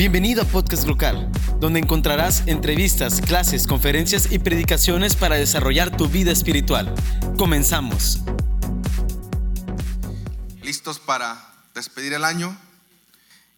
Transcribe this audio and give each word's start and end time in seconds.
Bienvenido 0.00 0.40
a 0.40 0.46
Podcast 0.46 0.86
Local, 0.86 1.30
donde 1.58 1.78
encontrarás 1.78 2.44
entrevistas, 2.46 3.20
clases, 3.20 3.66
conferencias 3.66 4.32
y 4.32 4.38
predicaciones 4.38 5.14
para 5.14 5.34
desarrollar 5.34 5.94
tu 5.94 6.08
vida 6.08 6.32
espiritual. 6.32 6.94
Comenzamos. 7.36 8.20
¿Listos 10.62 10.98
para 10.98 11.52
despedir 11.74 12.14
el 12.14 12.24
año? 12.24 12.58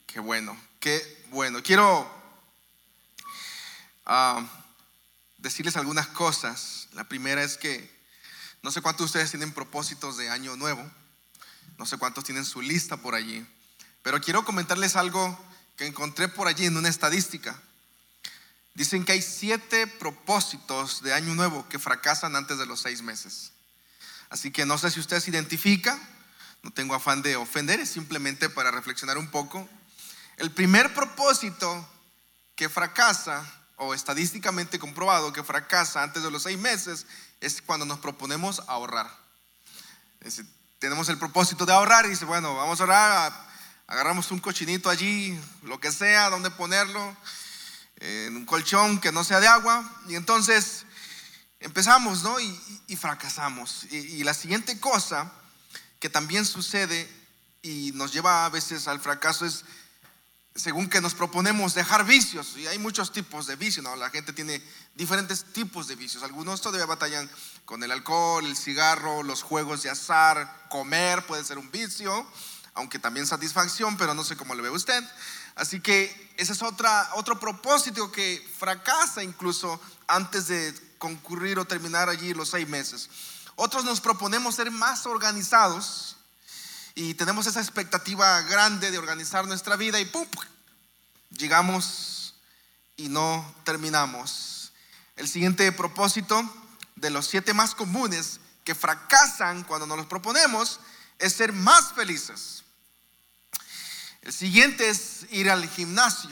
Qué 0.09 0.19
bueno, 0.19 0.61
qué 0.81 1.01
bueno. 1.31 1.63
Quiero 1.63 2.11
ah, 4.05 4.45
decirles 5.39 5.77
algunas 5.77 6.09
cosas. 6.09 6.89
La 6.95 7.05
primera 7.05 7.45
es 7.45 7.57
que 7.57 7.89
no 8.65 8.73
sé 8.73 8.83
cuántos 8.83 9.03
de 9.03 9.07
ustedes 9.07 9.31
tienen 9.31 9.53
propósitos 9.53 10.17
de 10.17 10.29
año 10.29 10.57
nuevo. 10.57 10.83
No 11.79 11.87
sé 11.87 11.99
cuántos 11.99 12.25
tienen 12.25 12.45
su 12.45 12.61
lista 12.61 12.97
por 12.97 13.15
allí. 13.15 13.47
Pero 14.03 14.21
quiero 14.21 14.45
comentarles 14.45 14.97
algo 14.97 15.39
que 15.77 15.87
encontré 15.87 16.29
por 16.29 16.49
allí 16.49 16.67
en 16.67 16.77
una 16.77 16.89
estadística. 16.89 17.61
Dicen 18.75 19.05
que 19.05 19.13
hay 19.13 19.23
siete 19.23 19.87
propósitos 19.87 21.03
de 21.03 21.13
año 21.13 21.35
nuevo 21.35 21.69
que 21.69 21.79
fracasan 21.79 22.37
antes 22.37 22.59
de 22.59 22.67
los 22.67 22.81
seis 22.81 23.03
meses. 23.03 23.53
Así 24.31 24.51
que 24.51 24.65
no 24.65 24.79
sé 24.79 24.91
si 24.91 25.01
usted 25.01 25.21
se 25.21 25.31
identifica, 25.31 25.99
no 26.63 26.71
tengo 26.71 26.95
afán 26.95 27.21
de 27.21 27.37
ofender, 27.37 27.81
es 27.81 27.91
simplemente 27.91 28.49
para 28.49 28.71
reflexionar 28.71 29.19
un 29.19 29.31
poco. 29.31 29.69
El 30.39 30.51
primer 30.51 30.95
propósito 30.95 31.89
que 32.57 32.69
fracasa, 32.69 33.45
o 33.77 33.95
estadísticamente 33.95 34.79
comprobado 34.79 35.33
que 35.33 35.43
fracasa 35.43 36.03
antes 36.03 36.23
de 36.23 36.31
los 36.31 36.45
seis 36.45 36.59
meses, 36.59 37.07
es 37.41 37.61
cuando 37.61 37.85
nos 37.85 37.99
proponemos 37.99 38.63
ahorrar. 38.69 39.11
tenemos 40.79 41.09
el 41.09 41.19
propósito 41.19 41.67
de 41.67 41.73
ahorrar 41.73 42.07
y 42.07 42.11
dice, 42.11 42.25
bueno, 42.25 42.55
vamos 42.55 42.81
a 42.81 42.85
ahorrar 42.85 43.52
agarramos 43.93 44.31
un 44.31 44.41
cochinito 44.41 44.89
allí, 44.89 45.39
lo 45.65 45.79
que 45.79 45.93
sea, 45.93 46.31
donde 46.31 46.51
ponerlo, 46.51 47.15
en 47.97 48.35
un 48.35 48.47
colchón 48.47 48.99
que 48.99 49.13
no 49.13 49.23
sea 49.23 49.39
de 49.39 49.47
agua, 49.47 49.85
y 50.09 50.15
entonces 50.15 50.87
empezamos, 51.61 52.23
¿no? 52.23 52.41
Y, 52.41 52.97
fracasamos. 52.97 53.85
Y, 53.91 54.25
la 54.25 54.33
siguiente 54.33 54.81
cosa 54.81 55.31
que 56.01 56.09
también 56.09 56.47
sucede 56.47 57.07
y 57.61 57.93
nos 57.93 58.15
lleva 58.15 58.47
a 58.47 58.49
veces 58.49 58.89
al 58.89 58.99
fracaso 58.99 59.45
es, 59.45 59.67
según 60.55 60.89
que 60.89 61.03
nos 61.03 61.13
proponemos 61.13 61.75
dejar 61.75 62.07
vicios, 62.07 62.57
y 62.57 62.67
hay 62.67 62.79
muchos 62.79 63.13
tipos 63.13 63.47
de 63.47 63.57
vicios, 63.57 63.85
¿no? 63.85 63.95
La 63.97 64.09
gente 64.09 64.33
tiene 64.33 64.63
diferentes 64.95 65.45
tipos 65.53 65.87
de 65.87 65.97
vicios. 65.97 66.23
Algunos 66.23 66.63
todavía 66.63 66.87
batallan 66.87 67.31
con 67.67 67.83
el 67.83 67.93
alcohol, 67.93 68.47
el 68.47 68.57
cigarro, 68.57 69.23
los 69.23 69.43
juegos 69.43 69.83
de 69.83 69.91
azar, 69.91 70.67
comer 70.71 71.27
puede 71.27 71.45
ser 71.45 71.59
un 71.59 71.71
vicio 71.71 72.27
aunque 72.75 72.99
también 72.99 73.27
satisfacción, 73.27 73.97
pero 73.97 74.15
no 74.15 74.25
sé 74.25 74.37
cómo 74.37 74.55
le 74.55 74.63
ve 74.63 74.71
usted. 74.71 75.03
Así 75.55 75.81
que 75.81 76.33
ese 76.37 76.53
es 76.53 76.63
otra, 76.63 77.11
otro 77.15 77.39
propósito 77.39 78.11
que 78.11 78.47
fracasa 78.59 79.23
incluso 79.23 79.81
antes 80.07 80.49
de 80.49 80.75
concurrir 80.99 81.59
o 81.59 81.65
terminar 81.65 82.09
allí 82.09 82.33
los 82.33 82.51
seis 82.51 82.69
meses. 82.69 83.11
Otros 83.57 83.85
nos 83.85 84.01
proponemos 84.01 84.55
ser 84.55 84.71
más 84.71 85.07
organizados 85.07 86.17
y 86.95 87.15
tenemos 87.15 87.47
esa 87.47 87.61
expectativa 87.61 88.41
grande 88.43 88.91
de 88.91 88.99
organizar 88.99 89.47
nuestra 89.47 89.77
vida 89.77 90.01
y 90.01 90.05
¡pum! 90.07 90.27
Llegamos 91.31 92.35
y 92.97 93.09
no 93.09 93.55
terminamos. 93.65 94.73
El 95.17 95.29
siguiente 95.29 95.71
propósito 95.73 96.43
de 96.97 97.11
los 97.11 97.27
siete 97.27 97.53
más 97.53 97.75
comunes 97.75 98.41
que 98.65 98.75
fracasan 98.75 99.65
cuando 99.65 99.87
nos 99.87 99.97
los 99.97 100.07
proponemos 100.07 100.81
es 101.19 101.35
ser 101.35 101.53
más 101.53 101.93
felices. 101.93 102.62
El 104.23 104.33
siguiente 104.33 104.89
es 104.89 105.27
ir 105.31 105.51
al 105.51 105.69
gimnasio. 105.69 106.31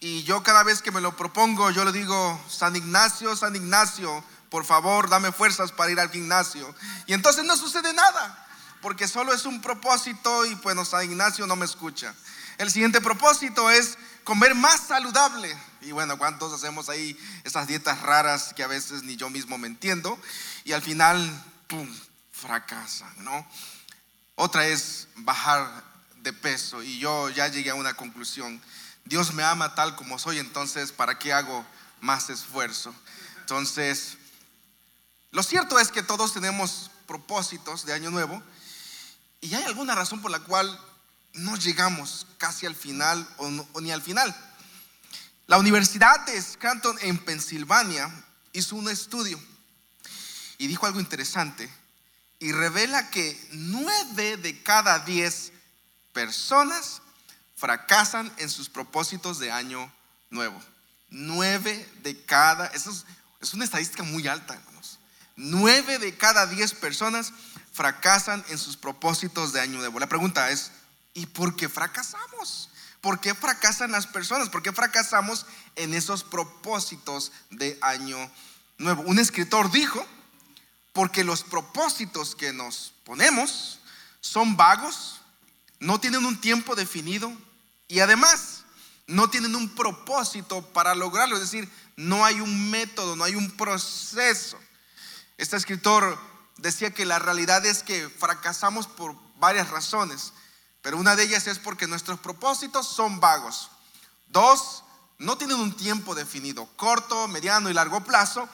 Y 0.00 0.24
yo 0.24 0.42
cada 0.42 0.64
vez 0.64 0.82
que 0.82 0.90
me 0.90 1.00
lo 1.00 1.16
propongo, 1.16 1.70
yo 1.70 1.84
le 1.84 1.92
digo, 1.92 2.44
San 2.48 2.76
Ignacio, 2.76 3.34
San 3.36 3.54
Ignacio, 3.56 4.24
por 4.50 4.64
favor, 4.64 5.08
dame 5.08 5.32
fuerzas 5.32 5.72
para 5.72 5.92
ir 5.92 6.00
al 6.00 6.10
gimnasio. 6.10 6.74
Y 7.06 7.14
entonces 7.14 7.44
no 7.44 7.56
sucede 7.56 7.92
nada, 7.92 8.46
porque 8.82 9.08
solo 9.08 9.32
es 9.32 9.46
un 9.46 9.62
propósito 9.62 10.44
y 10.46 10.54
bueno, 10.56 10.84
San 10.84 11.04
Ignacio 11.04 11.46
no 11.46 11.56
me 11.56 11.64
escucha. 11.64 12.14
El 12.58 12.70
siguiente 12.70 13.00
propósito 13.00 13.70
es 13.70 13.96
comer 14.24 14.54
más 14.54 14.80
saludable. 14.88 15.56
Y 15.80 15.92
bueno, 15.92 16.18
¿cuántos 16.18 16.52
hacemos 16.52 16.88
ahí 16.88 17.16
esas 17.44 17.66
dietas 17.68 18.00
raras 18.02 18.52
que 18.52 18.64
a 18.64 18.68
veces 18.68 19.04
ni 19.04 19.16
yo 19.16 19.30
mismo 19.30 19.58
me 19.58 19.68
entiendo? 19.68 20.18
Y 20.64 20.72
al 20.72 20.82
final, 20.82 21.44
¡pum!, 21.68 21.88
fracasan, 22.32 23.12
¿no? 23.24 23.46
Otra 24.34 24.66
es 24.66 25.08
bajar 25.16 25.93
de 26.24 26.32
peso 26.32 26.82
y 26.82 26.98
yo 26.98 27.28
ya 27.30 27.46
llegué 27.46 27.70
a 27.70 27.74
una 27.76 27.94
conclusión. 27.94 28.60
Dios 29.04 29.32
me 29.34 29.44
ama 29.44 29.74
tal 29.76 29.94
como 29.94 30.18
soy, 30.18 30.38
entonces 30.38 30.90
¿para 30.90 31.18
qué 31.18 31.32
hago 31.32 31.64
más 32.00 32.30
esfuerzo? 32.30 32.92
Entonces, 33.40 34.16
lo 35.30 35.42
cierto 35.42 35.78
es 35.78 35.92
que 35.92 36.02
todos 36.02 36.32
tenemos 36.32 36.90
propósitos 37.06 37.84
de 37.84 37.92
año 37.92 38.10
nuevo 38.10 38.42
y 39.40 39.54
hay 39.54 39.62
alguna 39.64 39.94
razón 39.94 40.22
por 40.22 40.30
la 40.30 40.40
cual 40.40 40.80
no 41.34 41.56
llegamos 41.56 42.26
casi 42.38 42.66
al 42.66 42.74
final 42.74 43.28
o, 43.36 43.80
ni 43.80 43.90
al 43.92 44.00
final. 44.00 44.34
La 45.46 45.58
Universidad 45.58 46.24
de 46.24 46.40
Scranton 46.40 46.96
en 47.02 47.18
Pensilvania 47.18 48.10
hizo 48.52 48.76
un 48.76 48.88
estudio 48.88 49.38
y 50.56 50.66
dijo 50.66 50.86
algo 50.86 51.00
interesante 51.00 51.70
y 52.38 52.52
revela 52.52 53.10
que 53.10 53.38
nueve 53.52 54.38
de 54.38 54.62
cada 54.62 55.00
diez 55.00 55.52
personas 56.14 57.02
fracasan 57.56 58.32
en 58.38 58.48
sus 58.48 58.70
propósitos 58.70 59.38
de 59.38 59.52
año 59.52 59.92
nuevo. 60.30 60.58
Nueve 61.10 61.86
de 62.02 62.18
cada, 62.24 62.66
eso 62.68 62.90
es, 63.40 63.52
una 63.52 63.64
estadística 63.64 64.02
muy 64.02 64.26
alta, 64.26 64.54
hermanos. 64.54 64.98
Nueve 65.36 65.98
de 65.98 66.16
cada 66.16 66.46
diez 66.46 66.72
personas 66.72 67.32
fracasan 67.72 68.42
en 68.48 68.56
sus 68.56 68.78
propósitos 68.78 69.52
de 69.52 69.60
año 69.60 69.78
nuevo. 69.78 70.00
La 70.00 70.08
pregunta 70.08 70.50
es, 70.50 70.70
¿y 71.12 71.26
por 71.26 71.56
qué 71.56 71.68
fracasamos? 71.68 72.70
¿Por 73.00 73.20
qué 73.20 73.34
fracasan 73.34 73.92
las 73.92 74.06
personas? 74.06 74.48
¿Por 74.48 74.62
qué 74.62 74.72
fracasamos 74.72 75.44
en 75.76 75.92
esos 75.92 76.24
propósitos 76.24 77.32
de 77.50 77.76
año 77.82 78.30
nuevo? 78.78 79.02
Un 79.02 79.18
escritor 79.18 79.70
dijo, 79.70 80.06
porque 80.92 81.24
los 81.24 81.42
propósitos 81.42 82.34
que 82.34 82.52
nos 82.52 82.94
ponemos 83.04 83.80
son 84.20 84.56
vagos, 84.56 85.20
no 85.80 86.00
tienen 86.00 86.24
un 86.24 86.40
tiempo 86.40 86.74
definido 86.74 87.32
y 87.88 88.00
además 88.00 88.64
no 89.06 89.28
tienen 89.28 89.54
un 89.54 89.68
propósito 89.74 90.62
para 90.72 90.94
lograrlo, 90.94 91.36
es 91.36 91.42
decir, 91.42 91.70
no 91.96 92.24
hay 92.24 92.40
un 92.40 92.70
método, 92.70 93.16
no 93.16 93.24
hay 93.24 93.34
un 93.34 93.50
proceso. 93.50 94.58
Este 95.36 95.56
escritor 95.56 96.18
decía 96.58 96.92
que 96.92 97.04
la 97.04 97.18
realidad 97.18 97.64
es 97.66 97.82
que 97.82 98.08
fracasamos 98.08 98.86
por 98.86 99.16
varias 99.38 99.70
razones, 99.70 100.32
pero 100.80 100.96
una 100.96 101.16
de 101.16 101.24
ellas 101.24 101.46
es 101.46 101.58
porque 101.58 101.86
nuestros 101.86 102.18
propósitos 102.18 102.88
son 102.88 103.20
vagos. 103.20 103.70
Dos, 104.28 104.84
no 105.18 105.36
tienen 105.36 105.58
un 105.58 105.76
tiempo 105.76 106.14
definido, 106.14 106.66
corto, 106.76 107.28
mediano 107.28 107.70
y 107.70 107.74
largo 107.74 108.02
plazo, 108.04 108.48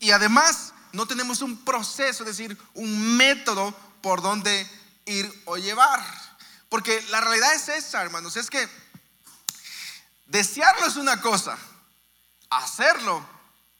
y 0.00 0.10
además 0.10 0.72
no 0.92 1.06
tenemos 1.06 1.40
un 1.42 1.64
proceso, 1.64 2.24
es 2.24 2.36
decir, 2.36 2.58
un 2.74 3.16
método 3.16 3.74
por 4.00 4.22
donde 4.22 4.68
ir 5.06 5.42
o 5.46 5.56
llevar. 5.56 6.23
Porque 6.74 7.00
la 7.10 7.20
realidad 7.20 7.54
es 7.54 7.68
esa, 7.68 8.02
hermanos, 8.02 8.36
es 8.36 8.50
que 8.50 8.68
desearlo 10.26 10.88
es 10.88 10.96
una 10.96 11.20
cosa, 11.20 11.56
hacerlo 12.50 13.24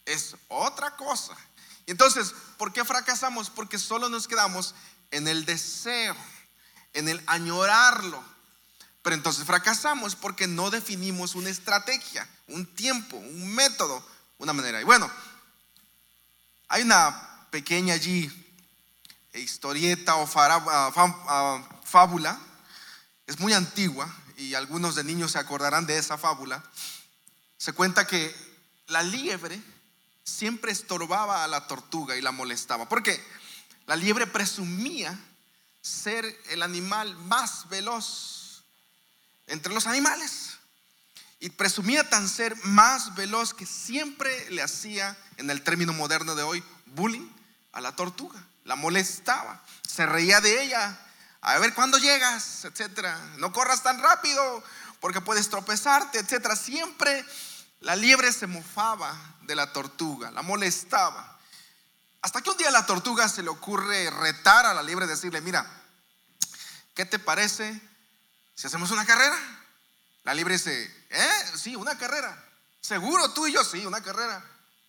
es 0.04 0.36
otra 0.46 0.94
cosa. 0.94 1.36
Entonces, 1.86 2.32
¿por 2.56 2.72
qué 2.72 2.84
fracasamos? 2.84 3.50
Porque 3.50 3.80
solo 3.80 4.08
nos 4.08 4.28
quedamos 4.28 4.76
en 5.10 5.26
el 5.26 5.44
deseo, 5.44 6.14
en 6.92 7.08
el 7.08 7.20
añorarlo. 7.26 8.22
Pero 9.02 9.16
entonces 9.16 9.44
fracasamos 9.44 10.14
porque 10.14 10.46
no 10.46 10.70
definimos 10.70 11.34
una 11.34 11.50
estrategia, 11.50 12.28
un 12.46 12.64
tiempo, 12.76 13.16
un 13.16 13.56
método, 13.56 14.08
una 14.38 14.52
manera. 14.52 14.80
Y 14.80 14.84
bueno, 14.84 15.10
hay 16.68 16.82
una 16.82 17.48
pequeña 17.50 17.94
allí 17.94 18.30
historieta 19.32 20.14
o 20.14 20.28
fábula 21.82 22.38
es 23.26 23.40
muy 23.40 23.52
antigua 23.52 24.14
y 24.36 24.54
algunos 24.54 24.94
de 24.94 25.04
niños 25.04 25.32
se 25.32 25.38
acordarán 25.38 25.86
de 25.86 25.98
esa 25.98 26.18
fábula. 26.18 26.62
Se 27.56 27.72
cuenta 27.72 28.06
que 28.06 28.34
la 28.88 29.02
liebre 29.02 29.60
siempre 30.24 30.72
estorbaba 30.72 31.44
a 31.44 31.48
la 31.48 31.66
tortuga 31.66 32.16
y 32.16 32.22
la 32.22 32.32
molestaba. 32.32 32.88
Porque 32.88 33.22
la 33.86 33.96
liebre 33.96 34.26
presumía 34.26 35.18
ser 35.80 36.24
el 36.48 36.62
animal 36.62 37.14
más 37.16 37.68
veloz 37.68 38.62
entre 39.46 39.72
los 39.72 39.86
animales. 39.86 40.58
Y 41.40 41.50
presumía 41.50 42.08
tan 42.08 42.28
ser 42.28 42.56
más 42.64 43.14
veloz 43.14 43.52
que 43.52 43.66
siempre 43.66 44.50
le 44.50 44.62
hacía, 44.62 45.16
en 45.36 45.50
el 45.50 45.62
término 45.62 45.92
moderno 45.92 46.34
de 46.34 46.42
hoy, 46.42 46.62
bullying 46.86 47.28
a 47.72 47.80
la 47.80 47.94
tortuga. 47.94 48.42
La 48.64 48.76
molestaba, 48.76 49.62
se 49.86 50.06
reía 50.06 50.40
de 50.40 50.62
ella, 50.62 50.98
a 51.44 51.58
ver 51.58 51.74
cuándo 51.74 51.98
llegas, 51.98 52.64
etcétera. 52.64 53.18
No 53.36 53.52
corras 53.52 53.82
tan 53.82 54.00
rápido, 54.00 54.64
porque 55.00 55.20
puedes 55.20 55.50
tropezarte, 55.50 56.18
etc. 56.18 56.56
Siempre 56.56 57.24
la 57.80 57.94
liebre 57.94 58.32
se 58.32 58.46
mofaba 58.46 59.14
de 59.42 59.54
la 59.54 59.72
tortuga, 59.72 60.30
la 60.30 60.40
molestaba. 60.40 61.38
Hasta 62.22 62.40
que 62.40 62.48
un 62.48 62.56
día 62.56 62.70
la 62.70 62.86
tortuga 62.86 63.28
se 63.28 63.42
le 63.42 63.50
ocurre 63.50 64.08
retar 64.10 64.64
a 64.64 64.72
la 64.72 64.82
liebre 64.82 65.06
decirle, 65.06 65.42
mira, 65.42 65.70
¿qué 66.94 67.04
te 67.04 67.18
parece 67.18 67.78
si 68.54 68.66
hacemos 68.66 68.90
una 68.90 69.04
carrera? 69.04 69.36
La 70.22 70.32
liebre 70.32 70.54
dice, 70.54 71.06
¿eh? 71.10 71.32
Sí, 71.54 71.76
una 71.76 71.98
carrera. 71.98 72.42
Seguro 72.80 73.34
tú 73.34 73.46
y 73.46 73.52
yo, 73.52 73.62
sí, 73.62 73.84
una 73.84 74.02
carrera. 74.02 74.42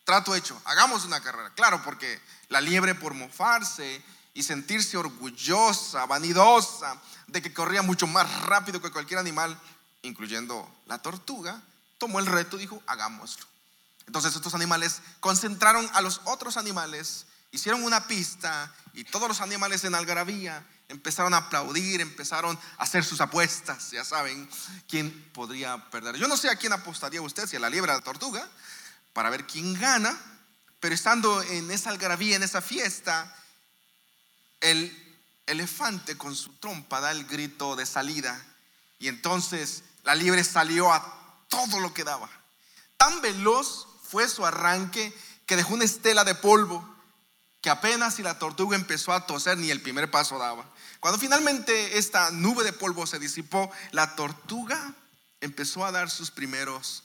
Trato 0.06 0.34
hecho, 0.34 0.62
hagamos 0.64 1.04
una 1.04 1.20
carrera. 1.20 1.50
Claro, 1.56 1.84
porque 1.84 2.22
la 2.48 2.62
liebre 2.62 2.96
por 2.96 3.14
mofarse 3.14 4.02
y 4.36 4.44
sentirse 4.44 4.98
orgullosa, 4.98 6.06
vanidosa, 6.06 7.02
de 7.26 7.42
que 7.42 7.54
corría 7.54 7.82
mucho 7.82 8.06
más 8.06 8.42
rápido 8.42 8.82
que 8.82 8.92
cualquier 8.92 9.18
animal, 9.18 9.58
incluyendo 10.04 10.70
la 10.86 11.02
tortuga, 11.02 11.60
tomó 11.98 12.20
el 12.20 12.28
reto 12.28 12.58
y 12.58 12.60
dijo, 12.60 12.84
hagámoslo. 12.86 13.46
Entonces 14.06 14.36
estos 14.36 14.54
animales 14.54 15.02
concentraron 15.22 15.90
a 15.94 16.02
los 16.02 16.22
otros 16.26 16.58
animales, 16.58 17.26
hicieron 17.52 17.84
una 17.84 18.08
pista 18.08 18.72
y 18.94 19.06
todos 19.06 19.28
los 19.28 19.40
animales 19.42 19.86
en 19.86 19.96
algarabía 19.96 20.64
empezaron 20.90 21.34
a 21.34 21.38
aplaudir, 21.38 22.02
empezaron 22.02 22.60
a 22.78 22.84
hacer 22.84 23.06
sus 23.06 23.22
apuestas, 23.22 23.92
ya 23.92 24.04
saben 24.04 24.48
quién 24.88 25.12
podría 25.34 25.90
perder. 25.90 26.18
Yo 26.18 26.28
no 26.28 26.36
sé 26.36 26.50
a 26.50 26.58
quién 26.58 26.74
apostaría 26.74 27.22
usted, 27.22 27.48
si 27.48 27.56
a 27.56 27.60
la 27.60 27.70
liebre 27.70 27.90
o 27.90 27.96
a 27.96 27.98
la 27.98 28.04
tortuga, 28.04 28.48
para 29.14 29.30
ver 29.30 29.48
quién 29.48 29.74
gana, 29.80 30.16
pero 30.82 30.94
estando 30.94 31.42
en 31.42 31.72
esa 31.72 31.90
algarabía, 31.90 32.36
en 32.36 32.44
esa 32.44 32.62
fiesta, 32.62 33.34
el 34.62 35.18
elefante 35.46 36.18
con 36.18 36.36
su 36.36 36.54
trompa 36.54 37.02
da 37.02 37.12
el 37.12 37.26
grito 37.26 37.76
de 37.76 37.86
salida 37.86 38.44
y 39.00 39.08
entonces 39.08 39.84
la 40.04 40.16
liebre 40.16 40.44
salió 40.44 40.92
a 40.92 41.44
todo 41.50 41.80
lo 41.80 41.94
que 41.94 42.04
daba. 42.04 42.30
Tan 42.98 43.22
veloz 43.22 43.88
fue 44.04 44.28
su 44.28 44.46
arranque 44.46 45.16
que 45.46 45.56
dejó 45.56 45.74
una 45.74 45.86
estela 45.86 46.24
de 46.24 46.36
polvo 46.36 46.96
que 47.62 47.70
apenas 47.70 48.16
si 48.16 48.22
la 48.22 48.38
tortuga 48.38 48.76
empezó 48.76 49.12
a 49.12 49.26
toser 49.26 49.58
ni 49.58 49.72
el 49.72 49.82
primer 49.82 50.12
paso 50.12 50.38
daba. 50.38 50.66
Cuando 51.00 51.20
finalmente 51.20 51.98
esta 51.98 52.30
nube 52.30 52.64
de 52.64 52.74
polvo 52.74 53.08
se 53.08 53.18
disipó, 53.18 53.72
la 53.92 54.16
tortuga 54.16 54.94
empezó 55.42 55.84
a 55.84 55.92
dar 55.92 56.12
sus 56.12 56.30
primeros 56.30 57.04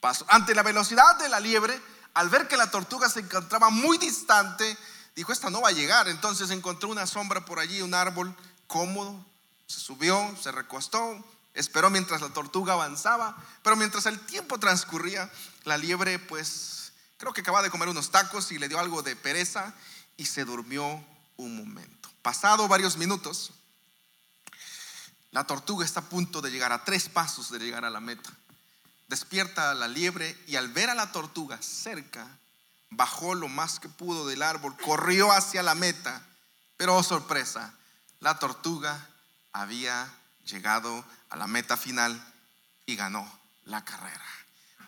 pasos. 0.00 0.26
Ante 0.30 0.54
la 0.54 0.62
velocidad 0.62 1.16
de 1.18 1.30
la 1.30 1.40
liebre, 1.40 1.80
al 2.12 2.28
ver 2.28 2.48
que 2.48 2.58
la 2.58 2.70
tortuga 2.70 3.08
se 3.08 3.20
encontraba 3.20 3.70
muy 3.70 3.96
distante, 3.96 4.76
dijo, 5.14 5.32
esta 5.32 5.50
no 5.50 5.60
va 5.60 5.68
a 5.68 5.72
llegar. 5.72 6.08
Entonces 6.08 6.50
encontró 6.50 6.88
una 6.88 7.06
sombra 7.06 7.44
por 7.44 7.58
allí, 7.58 7.82
un 7.82 7.94
árbol 7.94 8.34
cómodo, 8.66 9.24
se 9.66 9.80
subió, 9.80 10.36
se 10.40 10.52
recostó, 10.52 11.24
esperó 11.54 11.90
mientras 11.90 12.20
la 12.20 12.30
tortuga 12.30 12.74
avanzaba, 12.74 13.36
pero 13.62 13.76
mientras 13.76 14.06
el 14.06 14.18
tiempo 14.20 14.58
transcurría, 14.58 15.30
la 15.64 15.78
liebre 15.78 16.18
pues 16.18 16.92
creo 17.16 17.32
que 17.32 17.40
acababa 17.40 17.62
de 17.62 17.70
comer 17.70 17.88
unos 17.88 18.10
tacos 18.10 18.52
y 18.52 18.58
le 18.58 18.68
dio 18.68 18.78
algo 18.78 19.02
de 19.02 19.16
pereza 19.16 19.74
y 20.16 20.26
se 20.26 20.44
durmió 20.44 21.04
un 21.36 21.56
momento. 21.56 22.10
Pasado 22.22 22.68
varios 22.68 22.96
minutos, 22.96 23.52
la 25.30 25.44
tortuga 25.44 25.84
está 25.84 26.00
a 26.00 26.08
punto 26.08 26.40
de 26.40 26.50
llegar 26.50 26.72
a 26.72 26.84
tres 26.84 27.08
pasos 27.08 27.50
de 27.50 27.58
llegar 27.58 27.84
a 27.84 27.90
la 27.90 28.00
meta. 28.00 28.30
Despierta 29.08 29.74
la 29.74 29.88
liebre 29.88 30.36
y 30.46 30.56
al 30.56 30.68
ver 30.68 30.90
a 30.90 30.94
la 30.94 31.12
tortuga 31.12 31.60
cerca, 31.60 32.26
bajó 32.96 33.34
lo 33.34 33.48
más 33.48 33.80
que 33.80 33.88
pudo 33.88 34.26
del 34.26 34.42
árbol, 34.42 34.76
corrió 34.76 35.32
hacia 35.32 35.62
la 35.62 35.74
meta, 35.74 36.22
pero 36.76 36.96
oh 36.96 37.02
sorpresa, 37.02 37.74
la 38.20 38.38
tortuga 38.38 39.08
había 39.52 40.12
llegado 40.46 41.04
a 41.30 41.36
la 41.36 41.46
meta 41.46 41.76
final 41.76 42.20
y 42.86 42.96
ganó 42.96 43.30
la 43.64 43.84
carrera. 43.84 44.24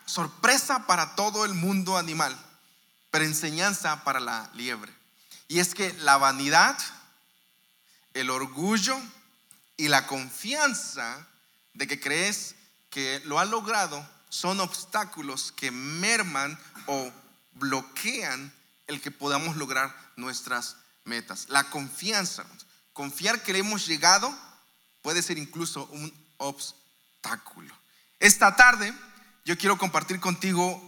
Sorpresa 0.05 0.85
para 0.87 1.15
todo 1.15 1.45
el 1.45 1.53
mundo 1.53 1.97
animal, 1.97 2.37
pero 3.11 3.25
enseñanza 3.25 4.03
para 4.03 4.19
la 4.19 4.49
liebre. 4.53 4.93
Y 5.47 5.59
es 5.59 5.73
que 5.73 5.93
la 5.93 6.17
vanidad, 6.17 6.77
el 8.13 8.29
orgullo 8.29 8.97
y 9.77 9.87
la 9.87 10.07
confianza 10.07 11.25
de 11.73 11.87
que 11.87 11.99
crees 11.99 12.55
que 12.89 13.21
lo 13.25 13.39
ha 13.39 13.45
logrado 13.45 14.05
son 14.29 14.59
obstáculos 14.59 15.51
que 15.51 15.71
merman 15.71 16.59
o 16.87 17.11
bloquean 17.57 18.53
el 18.87 19.01
que 19.01 19.11
podamos 19.11 19.57
lograr 19.57 19.95
nuestras 20.15 20.77
metas. 21.03 21.47
La 21.49 21.69
confianza, 21.69 22.45
confiar 22.93 23.43
que 23.43 23.53
le 23.53 23.59
hemos 23.59 23.85
llegado 23.87 24.35
puede 25.01 25.21
ser 25.21 25.37
incluso 25.37 25.85
un 25.87 26.11
obstáculo. 26.37 27.73
Esta 28.19 28.55
tarde 28.55 28.93
yo 29.45 29.57
quiero 29.57 29.77
compartir 29.77 30.19
contigo 30.19 30.81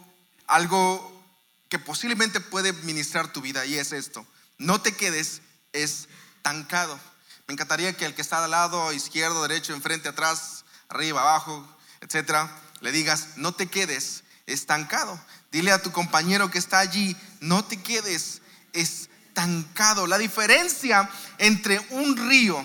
algo 0.48 1.24
que 1.70 1.80
posiblemente 1.80 2.42
puede 2.42 2.74
ministrar 2.74 3.32
tu 3.32 3.42
vida 3.42 3.66
y 3.66 3.76
es 3.76 3.92
esto. 3.92 4.26
No 4.58 4.82
te 4.82 4.96
quedes 4.96 5.42
estancado. 5.72 7.00
Me 7.48 7.54
encantaría 7.54 7.96
que 7.96 8.06
el 8.06 8.16
que 8.16 8.22
está 8.22 8.44
al 8.44 8.52
lado, 8.52 8.92
izquierdo, 8.92 9.42
derecho, 9.44 9.74
enfrente, 9.74 10.10
atrás, 10.10 10.66
arriba, 10.90 11.22
abajo, 11.22 11.66
etcétera, 12.02 12.50
le 12.82 12.92
digas, 12.92 13.38
no 13.38 13.54
te 13.54 13.68
quedes 13.68 14.24
estancado. 14.48 15.20
Dile 15.52 15.72
a 15.72 15.82
tu 15.82 15.92
compañero 15.92 16.52
que 16.52 16.60
está 16.60 16.80
allí, 16.80 17.16
no 17.40 17.66
te 17.66 17.82
quedes 17.82 18.42
estancado. 18.74 20.06
La 20.06 20.18
diferencia 20.18 21.10
entre 21.38 21.80
un 21.92 22.16
río 22.18 22.64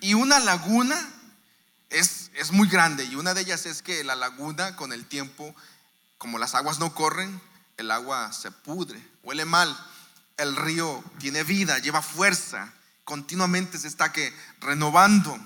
y 0.00 0.14
una 0.14 0.38
laguna 0.40 0.98
es, 1.88 2.30
es 2.34 2.52
muy 2.52 2.68
grande. 2.68 3.04
Y 3.04 3.14
una 3.14 3.34
de 3.34 3.42
ellas 3.42 3.66
es 3.66 3.82
que 3.82 4.04
la 4.04 4.14
laguna 4.14 4.76
con 4.76 4.92
el 4.92 5.06
tiempo, 5.06 5.54
como 6.18 6.38
las 6.38 6.54
aguas 6.54 6.78
no 6.78 6.94
corren, 6.94 7.40
el 7.78 7.90
agua 7.90 8.32
se 8.32 8.50
pudre, 8.50 9.02
huele 9.22 9.44
mal. 9.44 9.76
El 10.36 10.56
río 10.56 11.02
tiene 11.18 11.44
vida, 11.44 11.78
lleva 11.78 12.02
fuerza, 12.02 12.72
continuamente 13.04 13.78
se 13.78 13.88
está 13.88 14.12
que 14.12 14.34
renovando. 14.60 15.38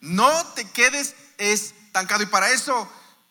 No 0.00 0.46
te 0.54 0.68
quedes 0.70 1.14
estancado. 1.38 2.22
Y 2.22 2.26
para 2.26 2.50
eso, 2.50 2.90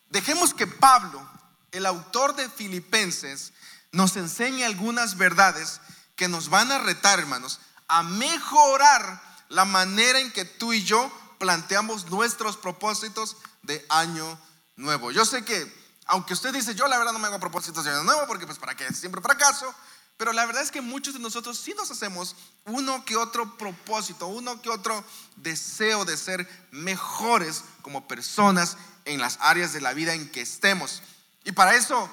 dejemos 0.09 0.53
que 0.53 0.67
Pablo 0.67 1.27
el 1.71 1.85
autor 1.85 2.35
de 2.35 2.49
Filipenses 2.49 3.53
nos 3.91 4.15
enseña 4.17 4.65
algunas 4.65 5.17
verdades 5.17 5.81
que 6.15 6.27
nos 6.27 6.49
van 6.49 6.71
a 6.71 6.79
retar, 6.79 7.19
hermanos, 7.19 7.59
a 7.87 8.03
mejorar 8.03 9.21
la 9.49 9.65
manera 9.65 10.19
en 10.19 10.31
que 10.31 10.45
tú 10.45 10.73
y 10.73 10.83
yo 10.83 11.11
planteamos 11.39 12.09
nuestros 12.09 12.57
propósitos 12.57 13.37
de 13.63 13.85
año 13.89 14.39
nuevo. 14.75 15.11
Yo 15.11 15.25
sé 15.25 15.43
que, 15.43 15.73
aunque 16.05 16.33
usted 16.33 16.53
dice, 16.53 16.75
yo 16.75 16.87
la 16.87 16.97
verdad 16.97 17.13
no 17.13 17.19
me 17.19 17.27
hago 17.27 17.39
propósitos 17.39 17.83
de 17.83 17.91
año 17.91 18.03
nuevo, 18.03 18.27
porque 18.27 18.45
pues 18.45 18.59
para 18.59 18.75
qué, 18.75 18.93
siempre 18.93 19.21
fracaso, 19.21 19.73
pero 20.17 20.33
la 20.33 20.45
verdad 20.45 20.63
es 20.63 20.71
que 20.71 20.81
muchos 20.81 21.13
de 21.13 21.19
nosotros 21.21 21.57
sí 21.57 21.73
nos 21.77 21.89
hacemos 21.89 22.35
uno 22.65 23.05
que 23.05 23.15
otro 23.15 23.57
propósito, 23.57 24.27
uno 24.27 24.61
que 24.61 24.69
otro 24.69 25.01
deseo 25.37 26.03
de 26.03 26.17
ser 26.17 26.47
mejores 26.71 27.63
como 27.81 28.07
personas 28.07 28.75
en 29.05 29.21
las 29.21 29.37
áreas 29.39 29.71
de 29.71 29.79
la 29.79 29.93
vida 29.93 30.13
en 30.13 30.29
que 30.29 30.41
estemos. 30.41 31.01
Y 31.49 31.51
para 31.51 31.73
eso, 31.73 32.07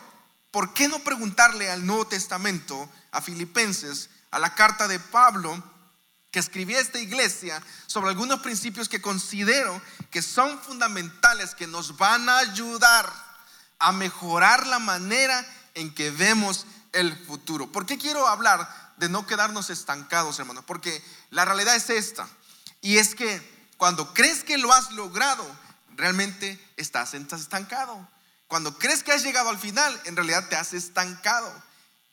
¿por 0.51 0.73
qué 0.73 0.89
no 0.89 1.01
preguntarle 1.01 1.71
al 1.71 1.85
Nuevo 1.85 2.07
Testamento, 2.07 2.89
a 3.11 3.21
Filipenses, 3.21 4.09
a 4.31 4.39
la 4.39 4.55
carta 4.55 4.89
de 4.89 4.99
Pablo, 4.99 5.63
que 6.31 6.39
escribió 6.39 6.79
esta 6.79 6.99
iglesia, 7.01 7.63
sobre 7.87 8.09
algunos 8.09 8.41
principios 8.41 8.89
que 8.89 9.03
considero 9.03 9.83
que 10.11 10.23
son 10.23 10.59
fundamentales, 10.63 11.55
que 11.55 11.67
nos 11.67 11.99
van 11.99 12.31
a 12.31 12.39
ayudar 12.39 13.13
a 13.79 13.93
mejorar 13.93 14.67
la 14.67 14.79
manera 14.79 15.47
en 15.75 15.95
que 15.95 16.11
vemos 16.11 16.65
el 16.93 17.15
futuro? 17.27 17.71
¿Por 17.71 17.85
qué 17.85 17.99
quiero 17.99 18.27
hablar 18.27 18.95
de 18.97 19.11
no 19.11 19.27
quedarnos 19.27 19.69
estancados, 19.69 20.39
hermanos? 20.39 20.65
Porque 20.67 21.05
la 21.29 21.45
realidad 21.45 21.77
es 21.77 21.91
esta, 21.91 22.27
y 22.81 22.97
es 22.97 23.15
que 23.15 23.69
cuando 23.77 24.15
crees 24.15 24.45
que 24.45 24.57
lo 24.57 24.73
has 24.73 24.93
logrado, 24.93 25.45
realmente 25.95 26.59
estás 26.79 27.13
estancado. 27.13 28.16
Cuando 28.49 28.79
crees 28.79 29.03
que 29.03 29.13
has 29.13 29.23
llegado 29.23 29.49
al 29.49 29.59
final, 29.59 30.01
en 30.05 30.17
realidad 30.17 30.49
te 30.49 30.57
has 30.57 30.73
estancado. 30.73 31.53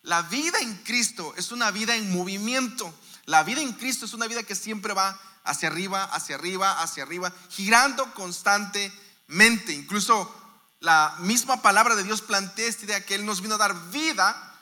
La 0.01 0.21
vida 0.23 0.59
en 0.59 0.75
Cristo 0.83 1.33
es 1.37 1.51
una 1.51 1.71
vida 1.71 1.95
en 1.95 2.11
movimiento. 2.11 2.93
La 3.25 3.43
vida 3.43 3.61
en 3.61 3.73
Cristo 3.73 4.05
es 4.05 4.13
una 4.13 4.27
vida 4.27 4.43
que 4.43 4.55
siempre 4.55 4.93
va 4.93 5.19
hacia 5.43 5.69
arriba, 5.69 6.03
hacia 6.03 6.35
arriba, 6.35 6.81
hacia 6.81 7.03
arriba, 7.03 7.31
girando 7.49 8.13
constantemente. 8.13 9.73
Incluso 9.73 10.33
la 10.79 11.15
misma 11.19 11.61
palabra 11.61 11.95
de 11.95 12.03
Dios 12.03 12.21
plantea 12.21 12.67
esta 12.67 12.85
idea 12.85 13.05
que 13.05 13.15
Él 13.15 13.25
nos 13.25 13.41
vino 13.41 13.55
a 13.55 13.59
dar 13.59 13.91
vida 13.91 14.55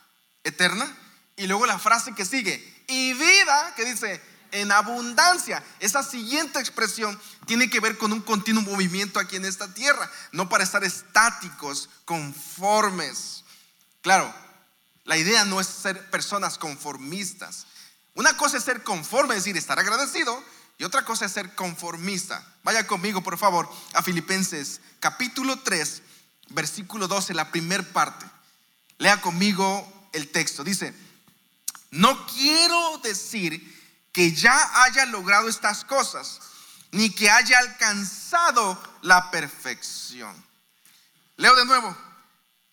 eterna. 0.43 0.95
Y 1.35 1.47
luego 1.47 1.65
la 1.65 1.79
frase 1.79 2.13
que 2.13 2.25
sigue, 2.25 2.83
y 2.87 3.13
vida, 3.13 3.73
que 3.75 3.85
dice, 3.85 4.21
en 4.51 4.71
abundancia. 4.71 5.63
Esa 5.79 6.03
siguiente 6.03 6.59
expresión 6.59 7.19
tiene 7.45 7.69
que 7.69 7.79
ver 7.79 7.97
con 7.97 8.13
un 8.13 8.21
continuo 8.21 8.63
movimiento 8.63 9.19
aquí 9.19 9.35
en 9.35 9.45
esta 9.45 9.73
tierra, 9.73 10.09
no 10.31 10.49
para 10.49 10.63
estar 10.63 10.83
estáticos, 10.83 11.89
conformes. 12.05 13.43
Claro, 14.01 14.33
la 15.05 15.17
idea 15.17 15.45
no 15.45 15.59
es 15.59 15.67
ser 15.67 16.09
personas 16.09 16.57
conformistas. 16.57 17.65
Una 18.13 18.35
cosa 18.37 18.57
es 18.57 18.63
ser 18.63 18.83
conforme, 18.83 19.35
es 19.35 19.43
decir, 19.43 19.57
estar 19.57 19.79
agradecido, 19.79 20.43
y 20.77 20.83
otra 20.83 21.05
cosa 21.05 21.25
es 21.25 21.31
ser 21.31 21.53
conformista. 21.55 22.45
Vaya 22.63 22.87
conmigo, 22.87 23.21
por 23.21 23.37
favor, 23.37 23.69
a 23.93 24.01
Filipenses 24.01 24.81
capítulo 24.99 25.59
3, 25.59 26.01
versículo 26.49 27.07
12, 27.07 27.33
la 27.33 27.51
primera 27.51 27.83
parte. 27.83 28.25
Lea 28.97 29.21
conmigo 29.21 30.09
el 30.13 30.29
texto. 30.29 30.63
Dice, 30.63 30.93
no 31.91 32.25
quiero 32.27 32.97
decir 33.03 33.80
que 34.11 34.33
ya 34.33 34.83
haya 34.83 35.05
logrado 35.05 35.47
estas 35.47 35.85
cosas, 35.85 36.39
ni 36.91 37.09
que 37.09 37.29
haya 37.29 37.57
alcanzado 37.59 38.81
la 39.01 39.31
perfección. 39.31 40.35
Leo 41.37 41.55
de 41.55 41.65
nuevo, 41.65 41.95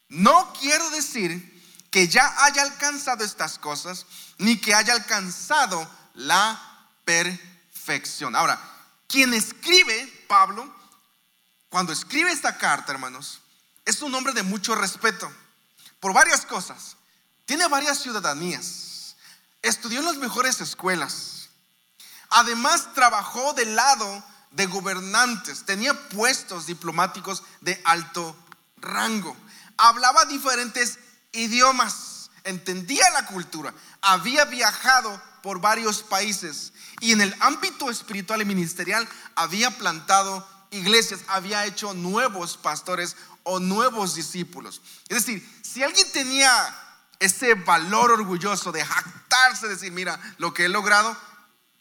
no 0.09 0.53
quiero 0.53 0.91
decir 0.91 1.57
que 1.91 2.09
ya 2.09 2.35
haya 2.45 2.63
alcanzado 2.63 3.25
estas 3.25 3.59
cosas, 3.59 4.07
ni 4.39 4.61
que 4.61 4.75
haya 4.75 4.93
alcanzado 4.93 5.89
la 6.15 6.61
perfección. 7.05 8.35
Ahora, 8.35 8.61
quien 9.07 9.33
escribe, 9.33 10.25
Pablo, 10.29 10.75
cuando 11.69 11.93
escribe 11.93 12.31
esta 12.31 12.59
carta, 12.59 12.93
hermanos, 12.93 13.41
es 13.85 14.03
un 14.03 14.15
hombre 14.15 14.33
de 14.33 14.43
mucho 14.43 14.75
respeto 14.75 15.33
por 16.01 16.13
varias 16.13 16.45
cosas. 16.45 16.97
Tiene 17.47 17.67
varias 17.69 17.99
ciudadanías. 17.99 18.88
Estudió 19.63 20.01
en 20.01 20.07
las 20.07 20.17
mejores 20.17 20.61
escuelas. 20.61 21.49
Además, 22.31 22.93
trabajó 22.95 23.55
del 23.55 23.75
lado 23.75 24.23
de 24.53 24.67
gobernantes. 24.67 25.65
Tenía 25.65 25.95
puestos 26.09 26.67
diplomáticos 26.67 27.43
de 27.61 27.81
alto 27.85 28.37
rango. 28.77 29.37
Hablaba 29.77 30.25
diferentes 30.27 30.99
idiomas. 31.33 32.31
Entendía 32.45 33.09
la 33.11 33.27
cultura. 33.27 33.75
Había 34.01 34.45
viajado 34.45 35.21
por 35.43 35.61
varios 35.61 36.03
países. 36.03 36.73
Y 37.01 37.13
en 37.13 37.21
el 37.21 37.35
ámbito 37.41 37.91
espiritual 37.91 38.43
y 38.43 38.45
ministerial 38.45 39.09
había 39.35 39.71
plantado 39.77 40.47
iglesias, 40.71 41.21
había 41.29 41.65
hecho 41.65 41.95
nuevos 41.95 42.57
pastores 42.57 43.17
o 43.43 43.59
nuevos 43.59 44.15
discípulos. 44.15 44.83
Es 45.09 45.25
decir, 45.25 45.61
si 45.63 45.83
alguien 45.83 46.11
tenía 46.13 46.53
ese 47.19 47.55
valor 47.55 48.13
orgulloso 48.13 48.73
de 48.73 48.85
jactarse, 48.85 49.69
decir, 49.69 49.93
mira, 49.93 50.19
lo 50.39 50.55
que 50.55 50.67
he 50.67 50.69
logrado, 50.69 51.17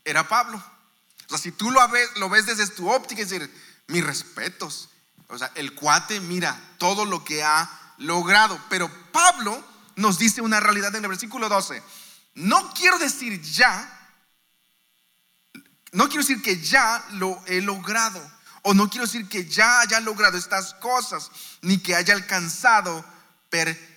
era 0.04 0.28
Pablo. 0.28 0.58
O 1.28 1.30
sea, 1.30 1.38
si 1.38 1.52
tú 1.52 1.70
lo 1.72 1.88
ves, 1.90 2.10
lo 2.18 2.30
ves 2.30 2.46
desde 2.46 2.68
tu 2.68 2.90
óptica, 2.90 3.22
es 3.22 3.30
decir, 3.30 3.54
mis 3.88 4.06
respetos. 4.06 4.90
O 5.28 5.38
sea, 5.38 5.52
el 5.56 5.76
cuate 5.76 6.20
mira 6.22 6.60
todo 6.78 7.06
lo 7.06 7.24
que 7.24 7.44
ha 7.44 7.70
logrado. 7.98 8.60
Pero 8.70 8.90
Pablo 9.12 9.64
nos 9.96 10.18
dice 10.18 10.42
una 10.42 10.60
realidad 10.60 10.96
en 10.96 11.04
el 11.04 11.10
versículo 11.10 11.50
12. 11.50 11.84
No 12.36 12.74
quiero 12.74 12.98
decir 12.98 13.42
ya, 13.42 13.94
no 15.92 16.08
quiero 16.08 16.22
decir 16.22 16.42
que 16.42 16.62
ya 16.62 17.06
lo 17.12 17.42
he 17.48 17.62
logrado. 17.62 18.38
O 18.64 18.74
no 18.74 18.90
quiero 18.90 19.06
decir 19.06 19.30
que 19.30 19.46
ya 19.46 19.82
haya 19.82 20.00
logrado 20.00 20.38
estas 20.38 20.74
cosas, 20.76 21.32
ni 21.62 21.78
que 21.80 21.96
haya 21.96 22.14
alcanzado 22.14 23.06
perfección 23.50 23.97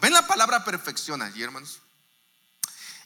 ¿Ven 0.00 0.12
la 0.12 0.26
palabra 0.26 0.64
perfección 0.64 1.22
allí, 1.22 1.42
hermanos? 1.42 1.80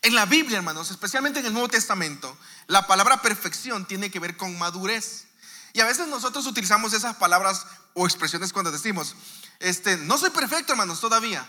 En 0.03 0.15
la 0.15 0.27
Biblia, 0.27 0.59
hermanos, 0.59 0.91
especialmente 0.91 1.41
en 1.41 1.47
el 1.47 1.53
Nuevo 1.53 1.69
Testamento, 1.69 2.37
la 2.67 2.87
palabra 2.87 3.23
perfección 3.23 3.87
tiene 3.87 4.11
que 4.11 4.19
ver 4.19 4.37
con 4.37 4.59
madurez. 4.59 5.27
Y 5.73 5.81
a 5.81 5.85
veces 5.85 6.09
nosotros 6.09 6.47
utilizamos 6.47 6.93
esas 6.93 7.17
palabras 7.17 7.67
o 7.95 8.07
expresiones 8.07 8.53
cuando 8.53 8.73
decimos, 8.73 9.15
este, 9.61 9.97
no 9.99 10.19
soy 10.19 10.31
perfecto, 10.31 10.73
hermanos, 10.73 11.01
todavía. 11.01 11.47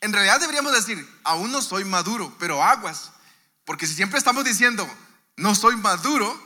En 0.00 0.12
realidad 0.12 0.40
deberíamos 0.40 0.72
decir, 0.72 1.06
aún 1.24 1.52
no 1.52 1.62
soy 1.62 1.84
maduro, 1.84 2.34
pero 2.38 2.62
aguas. 2.62 3.10
Porque 3.64 3.86
si 3.86 3.94
siempre 3.94 4.18
estamos 4.18 4.44
diciendo, 4.44 4.88
no 5.36 5.54
soy 5.54 5.76
maduro, 5.76 6.42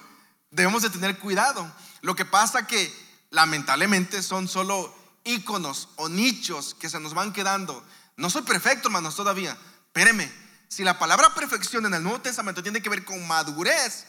debemos 0.51 0.83
de 0.83 0.91
tener 0.91 1.19
cuidado. 1.19 1.73
Lo 2.03 2.15
que 2.15 2.25
pasa 2.25 2.67
que 2.67 2.93
lamentablemente 3.31 4.23
son 4.23 4.49
solo 4.49 4.95
íconos 5.29 5.89
o 5.97 6.09
nichos 6.09 6.75
que 6.75 6.89
se 6.89 6.99
nos 6.99 7.15
van 7.15 7.33
quedando. 7.33 7.85
No 8.17 8.31
soy 8.31 8.43
perfecto, 8.43 8.89
hermanos, 8.89 9.15
todavía. 9.15 9.57
Espéreme, 9.87 10.33
si 10.69 10.85
la 10.85 10.99
palabra 10.99 11.35
perfección 11.35 11.87
en 11.87 11.95
el 11.95 12.03
Nuevo 12.03 12.21
Testamento 12.21 12.63
tiene 12.63 12.83
que 12.83 12.89
ver 12.89 13.05
con 13.05 13.27
madurez, 13.27 14.07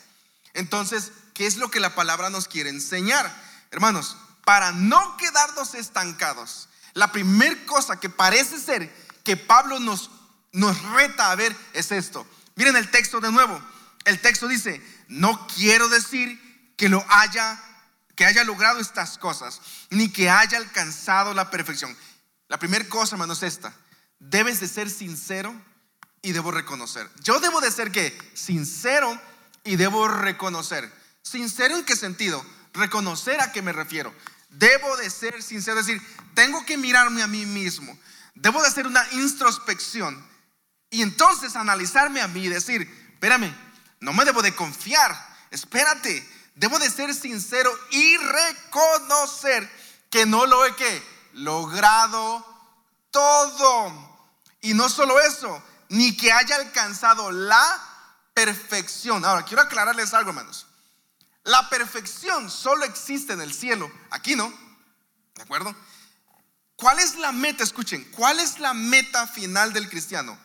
entonces, 0.54 1.12
¿qué 1.34 1.46
es 1.46 1.58
lo 1.58 1.70
que 1.70 1.80
la 1.80 1.96
palabra 1.96 2.30
nos 2.30 2.48
quiere 2.48 2.70
enseñar? 2.70 3.32
Hermanos, 3.72 4.18
para 4.46 4.72
no 4.72 5.18
quedarnos 5.18 5.76
estancados, 5.76 6.70
la 6.94 7.12
primera 7.12 7.66
cosa 7.66 8.00
que 8.00 8.10
parece 8.10 8.60
ser 8.60 8.92
que 9.24 9.38
Pablo 9.38 9.80
nos, 9.80 10.10
nos 10.52 10.82
reta 10.84 11.32
a 11.32 11.36
ver 11.36 11.56
es 11.74 11.92
esto. 11.92 12.26
Miren 12.56 12.76
el 12.76 12.90
texto 12.90 13.20
de 13.20 13.32
nuevo. 13.32 13.62
El 14.06 14.20
texto 14.20 14.48
dice, 14.48 14.82
no 15.08 15.48
quiero 15.48 15.88
decir 15.90 16.74
que 16.76 16.90
lo 16.90 17.06
haya 17.10 17.62
que 18.20 18.26
haya 18.26 18.44
logrado 18.44 18.82
estas 18.82 19.18
cosas, 19.18 19.62
ni 19.92 20.12
que 20.12 20.30
haya 20.30 20.58
alcanzado 20.58 21.34
la 21.34 21.50
perfección. 21.50 21.96
La 22.50 22.60
primera 22.60 22.84
cosa, 22.90 23.16
hermano, 23.16 23.32
es 23.32 23.44
esta. 23.44 23.74
Debes 24.20 24.60
de 24.60 24.68
ser 24.68 24.90
sincero 24.90 25.56
y 26.22 26.34
debo 26.34 26.52
reconocer. 26.52 27.10
Yo 27.24 27.40
debo 27.40 27.62
de 27.62 27.72
ser 27.72 27.94
que 27.94 28.14
sincero 28.34 29.18
y 29.64 29.78
debo 29.78 30.10
reconocer. 30.10 30.92
¿Sincero 31.22 31.78
en 31.78 31.86
qué 31.86 31.96
sentido? 31.96 32.46
Reconocer 32.74 33.40
a 33.40 33.54
qué 33.54 33.62
me 33.62 33.72
refiero. 33.72 34.14
Debo 34.50 34.98
de 34.98 35.10
ser 35.10 35.42
sincero, 35.42 35.80
es 35.80 35.86
decir, 35.86 36.06
tengo 36.34 36.66
que 36.66 36.78
mirarme 36.78 37.24
a 37.24 37.28
mí 37.28 37.46
mismo. 37.46 37.98
Debo 38.36 38.62
de 38.62 38.68
hacer 38.68 38.86
una 38.86 39.08
introspección 39.14 40.28
y 40.90 41.04
entonces 41.04 41.56
analizarme 41.56 42.20
a 42.20 42.28
mí 42.28 42.44
y 42.44 42.50
decir, 42.50 42.82
espérame, 43.14 43.56
no 44.02 44.12
me 44.12 44.26
debo 44.26 44.42
de 44.42 44.54
confiar, 44.54 45.38
espérate, 45.52 46.28
Debo 46.60 46.78
de 46.78 46.90
ser 46.90 47.16
sincero 47.16 47.72
y 47.90 48.18
reconocer 48.18 49.72
que 50.10 50.26
no 50.26 50.46
lo 50.46 50.66
he 50.66 51.04
logrado 51.32 52.46
todo. 53.12 54.28
Y 54.60 54.74
no 54.74 54.90
solo 54.90 55.22
eso, 55.22 55.64
ni 55.88 56.18
que 56.18 56.34
haya 56.34 56.58
alcanzado 56.58 57.32
la 57.32 57.82
perfección. 58.34 59.24
Ahora, 59.24 59.46
quiero 59.46 59.64
aclararles 59.64 60.14
algo, 60.14 60.32
hermanos. 60.32 60.68
La 61.46 61.70
perfección 61.70 62.52
solo 62.52 62.84
existe 62.84 63.32
en 63.32 63.40
el 63.40 63.54
cielo, 63.54 63.90
aquí 64.10 64.36
no. 64.36 64.54
¿De 65.36 65.44
acuerdo? 65.44 65.74
¿Cuál 66.76 67.00
es 67.00 67.16
la 67.16 67.32
meta? 67.32 67.64
Escuchen, 67.64 68.04
¿cuál 68.12 68.38
es 68.38 68.60
la 68.60 68.74
meta 68.74 69.28
final 69.28 69.72
del 69.72 69.88
cristiano? 69.88 70.38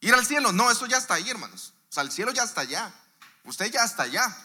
Ir 0.00 0.12
al 0.12 0.26
cielo. 0.26 0.52
No, 0.52 0.70
eso 0.70 0.84
ya 0.84 0.98
está 0.98 1.14
ahí, 1.14 1.30
hermanos. 1.30 1.72
O 1.88 1.92
sea, 1.94 2.02
el 2.02 2.12
cielo 2.12 2.30
ya 2.30 2.42
está 2.42 2.60
allá. 2.60 2.92
Usted 3.44 3.72
ya 3.72 3.84
está 3.84 4.02
allá. 4.02 4.36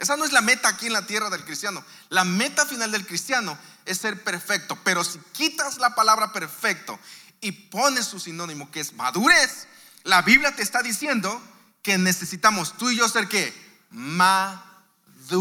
Esa 0.00 0.16
no 0.16 0.24
es 0.24 0.32
la 0.32 0.40
meta 0.40 0.68
aquí 0.68 0.86
en 0.86 0.94
la 0.94 1.06
tierra 1.06 1.28
del 1.28 1.44
cristiano. 1.44 1.84
La 2.08 2.24
meta 2.24 2.64
final 2.64 2.90
del 2.90 3.06
cristiano 3.06 3.58
es 3.84 3.98
ser 3.98 4.24
perfecto. 4.24 4.78
Pero 4.82 5.04
si 5.04 5.18
quitas 5.34 5.76
la 5.76 5.94
palabra 5.94 6.32
perfecto 6.32 6.98
y 7.42 7.52
pones 7.52 8.06
su 8.06 8.18
sinónimo 8.18 8.70
que 8.70 8.80
es 8.80 8.94
madurez, 8.94 9.68
la 10.04 10.22
Biblia 10.22 10.56
te 10.56 10.62
está 10.62 10.80
diciendo 10.80 11.38
que 11.82 11.98
necesitamos 11.98 12.78
tú 12.78 12.88
y 12.88 12.96
yo 12.96 13.10
ser 13.10 13.28
que 13.28 13.52
maduros. 13.90 15.38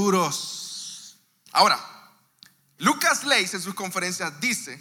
Ahora, 1.54 1.80
Lucas 2.80 3.24
Leis 3.24 3.54
en 3.54 3.62
sus 3.62 3.76
conferencias 3.76 4.42
dice 4.42 4.78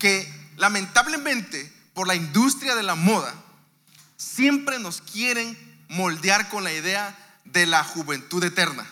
que 0.00 0.50
lamentablemente 0.56 1.72
por 1.94 2.08
la 2.08 2.16
industria 2.16 2.74
de 2.74 2.82
la 2.82 2.96
moda 2.96 3.32
siempre 4.16 4.80
nos 4.80 5.00
quieren 5.00 5.56
moldear 5.86 6.48
con 6.48 6.64
la 6.64 6.72
idea 6.72 7.16
de 7.44 7.66
la 7.66 7.84
juventud 7.84 8.42
eterna. 8.42 8.84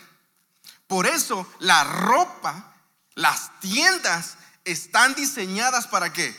Por 0.87 1.07
eso 1.07 1.47
la 1.59 1.83
ropa, 1.83 2.73
las 3.15 3.59
tiendas 3.59 4.37
están 4.63 5.15
diseñadas 5.15 5.87
para 5.87 6.13
qué? 6.13 6.35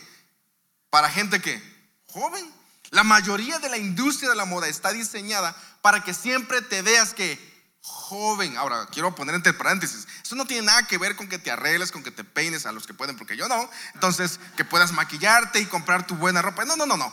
Para 0.91 1.11
gente 1.11 1.41
que 1.41 1.63
joven. 2.09 2.53
La 2.91 3.03
mayoría 3.03 3.59
de 3.59 3.69
la 3.69 3.79
industria 3.79 4.31
de 4.31 4.37
la 4.37 4.45
moda 4.45 4.69
está 4.69 4.93
diseñada 4.93 5.57
para 5.83 6.05
que 6.05 6.15
siempre 6.15 6.63
te 6.63 6.83
veas 6.83 7.15
que 7.15 7.57
joven. 7.83 8.57
Ahora, 8.57 8.87
quiero 8.93 9.15
poner 9.15 9.35
entre 9.35 9.53
paréntesis, 9.53 10.07
eso 10.23 10.37
no 10.37 10.47
tiene 10.47 10.67
nada 10.67 10.87
que 10.87 10.99
ver 10.99 11.17
con 11.17 11.29
que 11.29 11.39
te 11.39 11.51
arregles, 11.51 11.93
con 11.93 12.03
que 12.03 12.11
te 12.11 12.25
peines 12.25 12.67
a 12.67 12.73
los 12.73 12.87
que 12.87 12.95
pueden, 12.95 13.17
porque 13.17 13.37
yo 13.37 13.49
no. 13.49 13.69
Entonces, 13.95 14.39
que 14.57 14.65
puedas 14.65 14.93
maquillarte 14.93 15.61
y 15.61 15.67
comprar 15.67 16.07
tu 16.07 16.15
buena 16.15 16.43
ropa. 16.43 16.65
No, 16.65 16.77
no, 16.77 16.87
no, 16.87 16.97
no. 16.97 17.13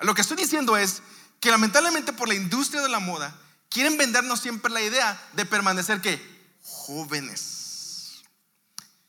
Lo 0.00 0.14
que 0.14 0.22
estoy 0.22 0.36
diciendo 0.36 0.76
es 0.76 1.02
que 1.40 1.50
lamentablemente 1.50 2.12
por 2.12 2.28
la 2.28 2.34
industria 2.34 2.82
de 2.82 2.88
la 2.88 2.98
moda, 2.98 3.34
quieren 3.68 3.96
vendernos 3.96 4.40
siempre 4.40 4.72
la 4.72 4.82
idea 4.82 5.20
de 5.34 5.46
permanecer 5.46 6.00
que 6.00 6.39
jóvenes. 6.90 8.24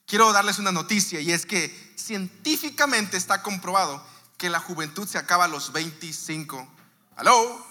Quiero 0.05 0.31
darles 0.31 0.59
una 0.59 0.71
noticia 0.71 1.19
y 1.19 1.31
es 1.31 1.47
que 1.47 1.93
científicamente 1.97 3.17
está 3.17 3.41
comprobado 3.41 4.05
que 4.38 4.51
la 4.51 4.59
juventud 4.59 5.07
se 5.07 5.17
acaba 5.17 5.45
a 5.45 5.47
los 5.47 5.71
25. 5.71 6.67
¿Aló? 7.15 7.65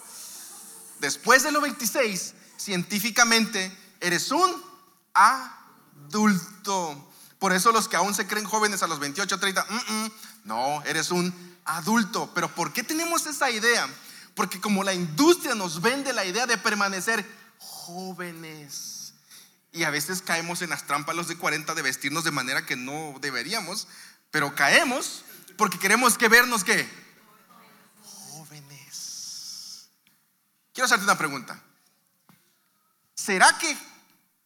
Después 0.98 1.44
de 1.44 1.52
los 1.52 1.62
26, 1.62 2.34
científicamente 2.56 3.76
eres 4.00 4.32
un 4.32 4.50
adulto. 5.14 7.08
Por 7.38 7.52
eso 7.52 7.70
los 7.70 7.86
que 7.86 7.96
aún 7.96 8.12
se 8.12 8.26
creen 8.26 8.46
jóvenes 8.46 8.82
a 8.82 8.88
los 8.88 8.98
28, 8.98 9.38
30, 9.38 9.64
no, 10.44 10.82
eres 10.86 11.12
un 11.12 11.32
adulto. 11.64 12.32
Pero 12.34 12.52
¿por 12.52 12.72
qué 12.72 12.82
tenemos 12.82 13.26
esa 13.26 13.48
idea? 13.50 13.88
Porque 14.34 14.60
como 14.60 14.82
la 14.82 14.92
industria 14.92 15.54
nos 15.54 15.80
vende 15.80 16.12
la 16.12 16.24
idea 16.24 16.46
de 16.46 16.58
permanecer 16.58 17.24
jóvenes. 17.58 18.99
Y 19.72 19.84
a 19.84 19.90
veces 19.90 20.22
caemos 20.22 20.62
en 20.62 20.70
las 20.70 20.86
trampas 20.86 21.14
los 21.14 21.28
de 21.28 21.36
40 21.36 21.74
de 21.74 21.82
vestirnos 21.82 22.24
de 22.24 22.32
manera 22.32 22.66
que 22.66 22.76
no 22.76 23.16
deberíamos, 23.20 23.86
pero 24.30 24.54
caemos 24.54 25.24
porque 25.56 25.78
queremos 25.78 26.16
que 26.18 26.28
vernos 26.28 26.64
que 26.64 26.88
jóvenes. 28.02 29.88
Quiero 30.72 30.86
hacerte 30.86 31.04
una 31.04 31.18
pregunta. 31.18 31.62
¿Será 33.14 33.58
que 33.58 33.76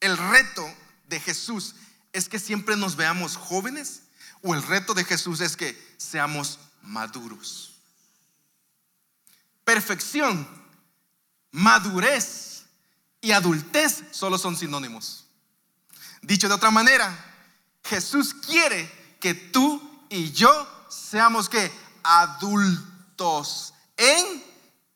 el 0.00 0.18
reto 0.18 0.66
de 1.06 1.20
Jesús 1.20 1.76
es 2.12 2.28
que 2.28 2.38
siempre 2.38 2.76
nos 2.76 2.96
veamos 2.96 3.36
jóvenes? 3.36 4.02
¿O 4.42 4.54
el 4.54 4.62
reto 4.62 4.92
de 4.92 5.04
Jesús 5.04 5.40
es 5.40 5.56
que 5.56 5.80
seamos 5.96 6.58
maduros? 6.82 7.80
Perfección, 9.64 10.46
madurez 11.50 12.53
y 13.24 13.32
adultez 13.32 14.04
solo 14.10 14.36
son 14.36 14.54
sinónimos. 14.54 15.24
Dicho 16.20 16.46
de 16.46 16.54
otra 16.54 16.70
manera, 16.70 17.10
Jesús 17.82 18.34
quiere 18.34 19.16
que 19.18 19.32
tú 19.32 20.06
y 20.10 20.30
yo 20.32 20.86
seamos 20.90 21.48
que 21.48 21.72
adultos 22.02 23.72
en 23.96 24.44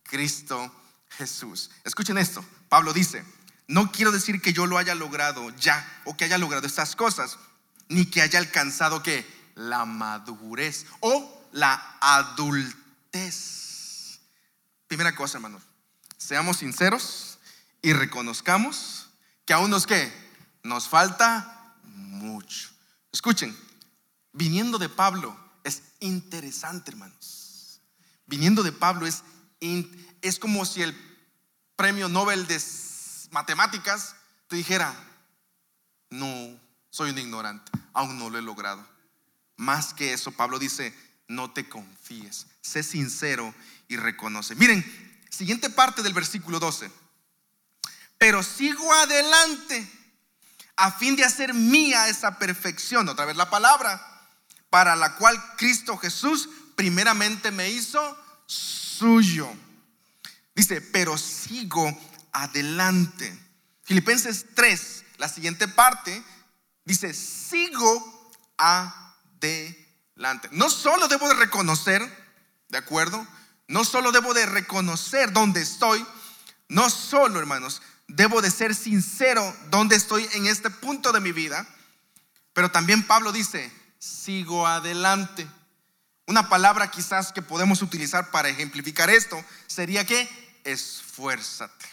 Cristo 0.02 0.70
Jesús. 1.08 1.70
Escuchen 1.85 2.18
esto. 2.18 2.44
Pablo 2.68 2.92
dice, 2.92 3.25
no 3.66 3.90
quiero 3.90 4.12
decir 4.12 4.42
que 4.42 4.52
yo 4.52 4.66
lo 4.66 4.76
haya 4.76 4.94
logrado 4.94 5.49
ya 5.56 6.02
o 6.04 6.14
que 6.14 6.26
haya 6.26 6.37
logrado 6.37 6.66
estas 6.66 6.97
cosas, 6.97 7.38
ni 7.88 8.04
que 8.04 8.20
haya 8.20 8.38
alcanzado 8.38 9.02
que 9.02 9.26
la 9.54 9.87
madurez 9.87 10.85
o 11.00 11.47
la 11.52 11.97
adultez. 12.02 13.38
Primera 14.87 15.14
cosa, 15.14 15.38
hermanos, 15.38 15.62
seamos 16.18 16.58
sinceros 16.58 17.38
y 17.82 17.92
reconozcamos 17.92 19.08
que 19.44 19.52
aún 19.52 19.70
nos 19.70 19.87
que 19.87 20.12
nos 20.62 20.88
falta 20.88 21.76
mucho. 21.85 22.70
Escuchen, 23.12 23.56
viniendo 24.32 24.78
de 24.78 24.88
Pablo 24.88 25.37
es 25.64 25.82
interesante, 26.00 26.90
hermanos. 26.90 27.80
Viniendo 28.26 28.62
de 28.62 28.73
Pablo 28.73 29.06
es, 29.06 29.23
es 30.23 30.38
como 30.38 30.64
si 30.64 30.82
el 30.82 30.97
premio 31.76 32.08
Nobel 32.08 32.47
de 32.47 32.61
matemáticas, 33.30 34.16
te 34.49 34.56
dijera, 34.56 34.94
no, 36.11 36.58
soy 36.90 37.11
un 37.11 37.18
ignorante, 37.18 37.70
aún 37.92 38.18
no 38.18 38.30
lo 38.30 38.38
he 38.38 38.42
logrado. 38.42 38.87
Más 39.56 39.94
que 39.94 40.12
eso, 40.12 40.32
Pablo 40.32 40.58
dice, 40.58 40.94
no 41.26 41.50
te 41.50 41.68
confíes, 41.68 42.47
sé 42.61 42.82
sincero 42.82 43.54
y 43.88 43.97
reconoce. 43.97 44.54
Miren, 44.54 44.85
siguiente 45.30 45.70
parte 45.70 46.02
del 46.02 46.14
versículo 46.14 46.58
12. 46.58 46.90
Pero 48.18 48.42
sigo 48.42 48.92
adelante 48.92 49.90
a 50.76 50.92
fin 50.92 51.16
de 51.16 51.25
hacer 51.25 51.54
mía 51.54 52.08
esa 52.08 52.38
perfección, 52.38 53.08
otra 53.08 53.25
vez 53.25 53.37
la 53.37 53.50
palabra, 53.50 54.00
para 54.70 54.94
la 54.96 55.16
cual 55.16 55.56
Cristo 55.56 55.96
Jesús 55.96 56.48
primeramente 56.76 57.50
me 57.50 57.70
hizo 57.70 58.16
suyo. 58.46 59.48
Dice, 60.54 60.80
pero 60.80 61.18
sigo 61.18 61.96
adelante. 62.32 63.37
Filipenses 63.84 64.46
3, 64.54 65.04
la 65.18 65.28
siguiente 65.28 65.66
parte, 65.66 66.22
dice, 66.84 67.14
sigo 67.14 68.32
adelante. 68.56 70.48
No 70.52 70.70
solo 70.70 71.08
debo 71.08 71.28
de 71.28 71.34
reconocer, 71.34 72.02
¿de 72.68 72.78
acuerdo? 72.78 73.26
No 73.66 73.84
solo 73.84 74.12
debo 74.12 74.34
de 74.34 74.46
reconocer 74.46 75.32
dónde 75.32 75.62
estoy, 75.62 76.04
no 76.68 76.90
solo, 76.90 77.38
hermanos, 77.40 77.82
debo 78.08 78.42
de 78.42 78.50
ser 78.50 78.74
sincero 78.74 79.54
dónde 79.70 79.96
estoy 79.96 80.28
en 80.32 80.46
este 80.46 80.70
punto 80.70 81.12
de 81.12 81.20
mi 81.20 81.32
vida, 81.32 81.66
pero 82.52 82.70
también 82.70 83.06
Pablo 83.06 83.30
dice, 83.30 83.70
sigo 83.98 84.66
adelante. 84.66 85.46
Una 86.26 86.48
palabra 86.48 86.90
quizás 86.90 87.32
que 87.32 87.42
podemos 87.42 87.80
utilizar 87.82 88.30
para 88.30 88.49
ejemplificar 88.49 89.08
esto 89.08 89.42
sería 89.66 90.04
que 90.04 90.28
esfuérzate. 90.64 91.86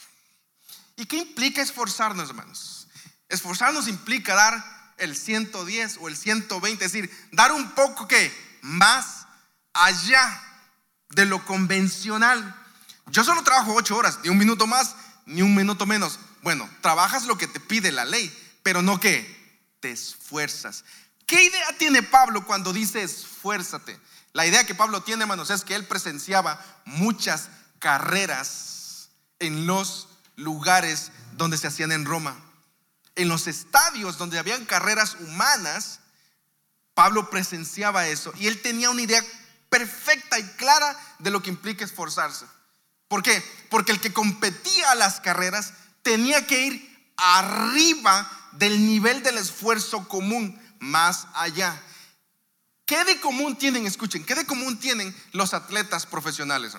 ¿Y 0.98 1.06
qué 1.06 1.18
implica 1.18 1.62
esforzarnos, 1.62 2.30
hermanos? 2.30 2.88
Esforzarnos 3.30 3.88
implica 3.88 4.34
dar 4.36 4.94
el 4.98 5.16
110 5.16 5.98
o 6.00 6.08
el 6.08 6.16
120, 6.16 6.86
es 6.86 6.92
decir, 6.92 7.30
dar 7.32 7.52
un 7.52 7.72
poco 7.72 8.08
que 8.08 8.34
más 8.62 9.28
allá 9.74 10.42
de 11.10 11.26
lo 11.26 11.46
convencional. 11.46 12.56
Yo 13.08 13.24
solo 13.24 13.44
trabajo 13.44 13.74
ocho 13.74 13.96
horas, 13.96 14.20
ni 14.24 14.30
un 14.30 14.38
minuto 14.38 14.68
más, 14.68 14.96
ni 15.26 15.42
un 15.42 15.56
minuto 15.56 15.86
menos. 15.86 16.20
Bueno, 16.42 16.70
trabajas 16.82 17.26
lo 17.26 17.38
que 17.38 17.48
te 17.48 17.60
pide 17.60 17.92
la 17.92 18.06
ley, 18.06 18.32
pero 18.64 18.82
no 18.82 19.00
que 19.00 19.60
te 19.80 19.92
esfuerzas. 19.92 20.84
¿Qué 21.26 21.44
idea 21.44 21.78
tiene 21.78 22.04
Pablo 22.04 22.46
cuando 22.46 22.74
dice 22.74 23.02
esfuérzate? 23.04 24.00
La 24.34 24.46
idea 24.46 24.66
que 24.66 24.76
Pablo 24.76 25.02
tiene, 25.02 25.24
hermanos, 25.24 25.50
es 25.50 25.64
que 25.64 25.76
él 25.76 25.86
presenciaba 25.86 26.64
muchas 26.86 27.50
carreras 27.80 29.10
en 29.40 29.66
los 29.66 30.08
lugares 30.36 31.12
donde 31.34 31.58
se 31.58 31.68
hacían 31.68 31.92
en 31.92 32.06
Roma. 32.06 32.36
En 33.16 33.30
los 33.30 33.48
estadios 33.48 34.18
donde 34.18 34.38
habían 34.38 34.66
carreras 34.66 35.16
humanas, 35.22 36.00
Pablo 36.94 37.30
presenciaba 37.30 38.08
eso 38.08 38.34
y 38.38 38.48
él 38.48 38.62
tenía 38.62 38.90
una 38.90 39.02
idea 39.02 39.24
perfecta 39.70 40.40
y 40.40 40.44
clara 40.44 40.98
de 41.20 41.32
lo 41.32 41.42
que 41.42 41.50
implica 41.50 41.86
esforzarse. 41.86 42.46
¿Por 43.16 43.24
qué? 43.24 43.42
Porque 43.70 43.94
el 43.94 44.02
que 44.02 44.12
competía 44.12 44.92
a 44.92 44.96
las 44.96 45.22
carreras 45.22 45.72
tenía 46.02 46.46
que 46.48 46.66
ir 46.66 47.14
arriba 47.16 48.30
del 48.52 48.86
nivel 48.86 49.24
del 49.24 49.38
esfuerzo 49.38 50.06
común, 50.10 50.62
más 50.80 51.26
allá. 51.34 51.82
¿Qué 52.86 53.06
de 53.06 53.22
común 53.22 53.56
tienen, 53.56 53.88
escuchen, 53.88 54.26
qué 54.26 54.36
de 54.36 54.46
común 54.46 54.82
tienen 54.82 55.16
los 55.32 55.54
atletas 55.54 56.06
profesionales? 56.06 56.74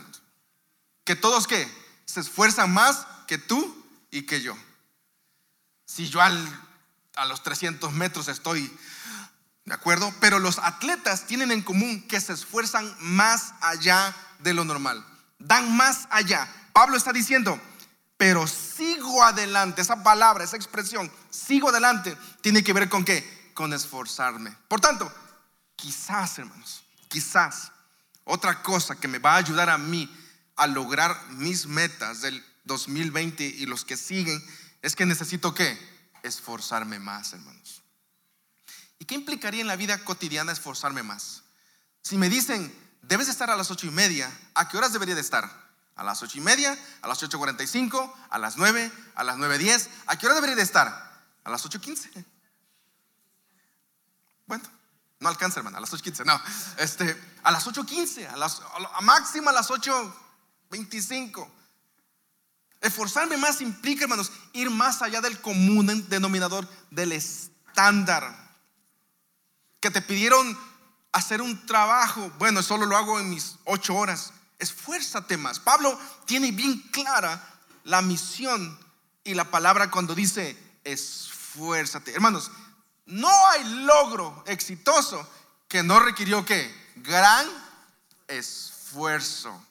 Que 1.05 1.17
todos 1.17 1.47
que 1.47 1.67
se 2.05 2.21
esfuerzan 2.21 2.71
más 2.71 3.07
que 3.27 3.39
tú 3.39 3.87
y 4.11 4.25
que 4.25 4.43
yo. 4.43 4.55
Si 5.87 6.07
yo 6.11 6.21
a 6.21 7.25
los 7.25 7.43
300 7.45 7.95
metros 7.95 8.29
estoy, 8.29 8.71
¿de 9.65 9.73
acuerdo? 9.73 10.15
Pero 10.21 10.39
los 10.39 10.59
atletas 10.59 11.27
tienen 11.27 11.51
en 11.51 11.63
común 11.63 12.07
que 12.07 12.21
se 12.21 12.35
esfuerzan 12.35 12.95
más 13.01 13.55
allá 13.63 14.15
de 14.41 14.53
lo 14.53 14.67
normal. 14.67 15.03
Dan 15.39 15.77
más 15.77 16.07
allá. 16.11 16.49
Pablo 16.73 16.97
está 16.97 17.13
diciendo, 17.13 17.61
pero 18.17 18.47
sigo 18.47 19.23
adelante. 19.23 19.83
Esa 19.83 20.03
palabra, 20.03 20.45
esa 20.45 20.57
expresión, 20.57 21.11
sigo 21.31 21.69
adelante, 21.69 22.17
tiene 22.41 22.65
que 22.65 22.73
ver 22.73 22.89
con 22.89 23.05
qué? 23.05 23.51
Con 23.55 23.73
esforzarme. 23.73 24.57
Por 24.69 24.81
tanto, 24.81 25.13
quizás, 25.77 26.39
hermanos, 26.39 26.85
quizás 27.09 27.73
otra 28.25 28.63
cosa 28.63 28.97
que 28.97 29.09
me 29.09 29.19
va 29.19 29.35
a 29.35 29.39
ayudar 29.39 29.71
a 29.71 29.79
mí 29.79 30.11
a 30.57 30.67
lograr 30.67 31.31
mis 31.33 31.67
metas 31.67 32.23
del 32.23 32.45
2020 32.65 33.45
y 33.45 33.67
los 33.67 33.85
que 33.85 33.97
siguen, 33.97 34.43
es 34.83 34.97
que 34.97 35.07
necesito 35.07 35.55
que 35.55 35.79
esforzarme 36.23 36.99
más, 36.99 37.33
hermanos. 37.33 37.83
¿Y 38.99 39.05
qué 39.05 39.15
implicaría 39.15 39.61
en 39.61 39.67
la 39.67 39.77
vida 39.77 39.99
cotidiana 39.99 40.53
esforzarme 40.53 41.03
más? 41.03 41.43
Si 42.03 42.17
me 42.17 42.29
dicen, 42.29 42.73
debes 43.07 43.29
estar 43.29 43.51
a 43.51 43.57
las 43.57 43.71
ocho 43.71 43.87
y 43.87 43.91
media, 43.91 44.31
¿a 44.55 44.69
qué 44.69 44.77
horas 44.77 44.93
debería 44.93 45.15
de 45.15 45.21
estar? 45.21 45.67
A 45.97 46.05
las 46.05 46.23
ocho 46.23 46.39
y 46.39 46.41
media, 46.43 46.77
a 47.01 47.09
las 47.09 47.23
ocho 47.23 47.39
cuarenta 47.39 47.63
y 47.63 47.67
cinco, 47.67 48.15
a 48.29 48.39
las 48.39 48.57
nueve, 48.57 48.93
a 49.15 49.25
las 49.25 49.39
nueve 49.39 49.57
diez. 49.59 49.89
¿A 50.07 50.19
qué 50.19 50.27
hora 50.27 50.35
debería 50.35 50.57
de 50.57 50.63
estar? 50.63 51.25
A 51.43 51.51
las 51.51 51.65
ocho 51.65 51.81
quince. 51.81 52.11
Bueno, 54.47 54.65
no 55.21 55.29
alcanza, 55.29 55.61
hermano, 55.61 55.79
a 55.79 55.81
las 55.81 55.93
ocho 55.93 56.03
quince, 56.03 56.25
no. 56.25 56.39
Este, 56.77 57.19
a 57.43 57.51
las 57.51 57.67
ocho 57.67 57.87
quince, 57.87 58.29
a, 58.29 58.37
las, 58.37 58.61
a 58.95 59.01
máximo 59.01 59.49
a 59.49 59.53
las 59.53 59.71
ocho 59.71 60.15
veinticinco. 60.69 61.51
Esforzarme 62.81 63.39
más 63.39 63.63
implica, 63.63 64.05
hermanos, 64.05 64.31
ir 64.53 64.69
más 64.69 65.01
allá 65.01 65.23
del 65.23 65.41
común 65.41 66.07
denominador, 66.09 66.69
del 66.91 67.13
estándar. 67.13 68.37
Que 69.81 69.91
te 69.91 70.03
pidieron 70.03 70.59
hacer 71.17 71.41
un 71.41 71.65
trabajo, 71.67 72.31
bueno, 72.39 72.63
solo 72.63 72.85
lo 72.85 72.97
hago 72.97 73.19
en 73.19 73.31
mis 73.31 73.57
ocho 73.65 73.95
horas. 73.95 74.33
Esfuérzate 74.59 75.37
más. 75.37 75.59
Pablo 75.59 75.99
tiene 76.27 76.53
bien 76.53 76.79
clara 76.93 77.43
la 77.85 78.03
misión 78.03 78.79
y 79.25 79.35
la 79.35 79.51
palabra 79.51 79.91
cuando 79.91 80.15
dice 80.15 80.57
esfuérzate. 80.85 82.13
Hermanos, 82.13 82.51
no 83.07 83.31
hay 83.49 83.65
logro 83.85 84.45
exitoso 84.47 85.27
que 85.69 85.83
no 85.83 86.01
requirió 86.01 86.45
gran 86.97 87.47
esfuerzo. 88.29 89.65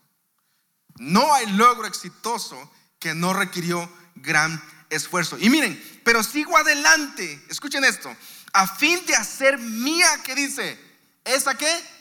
No 0.97 1.31
hay 1.31 1.45
logro 1.51 1.87
exitoso 1.87 2.71
que 2.97 3.13
no 3.13 3.33
requirió 3.33 3.87
gran 4.15 4.61
esfuerzo. 4.89 5.37
Y 5.39 5.49
miren, 5.49 6.01
pero 6.03 6.23
sigo 6.23 6.57
adelante, 6.57 7.45
escuchen 7.49 7.83
esto, 7.83 8.15
a 8.53 8.67
fin 8.67 9.05
de 9.05 9.15
hacer 9.15 9.57
mía, 9.57 10.23
que 10.23 10.33
dice, 10.33 10.94
¿esa 11.25 11.55
qué? 11.55 11.95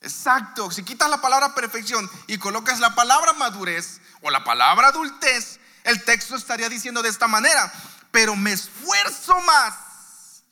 Exacto, 0.00 0.70
si 0.70 0.82
quitas 0.82 1.08
la 1.08 1.20
palabra 1.20 1.54
perfección 1.54 2.10
y 2.26 2.36
colocas 2.36 2.78
la 2.80 2.94
palabra 2.94 3.32
madurez 3.32 4.00
o 4.20 4.30
la 4.30 4.44
palabra 4.44 4.88
adultez, 4.88 5.60
el 5.82 6.04
texto 6.04 6.36
estaría 6.36 6.68
diciendo 6.68 7.02
de 7.02 7.08
esta 7.08 7.26
manera, 7.26 7.72
pero 8.10 8.36
me 8.36 8.52
esfuerzo 8.52 9.38
más 9.40 10.42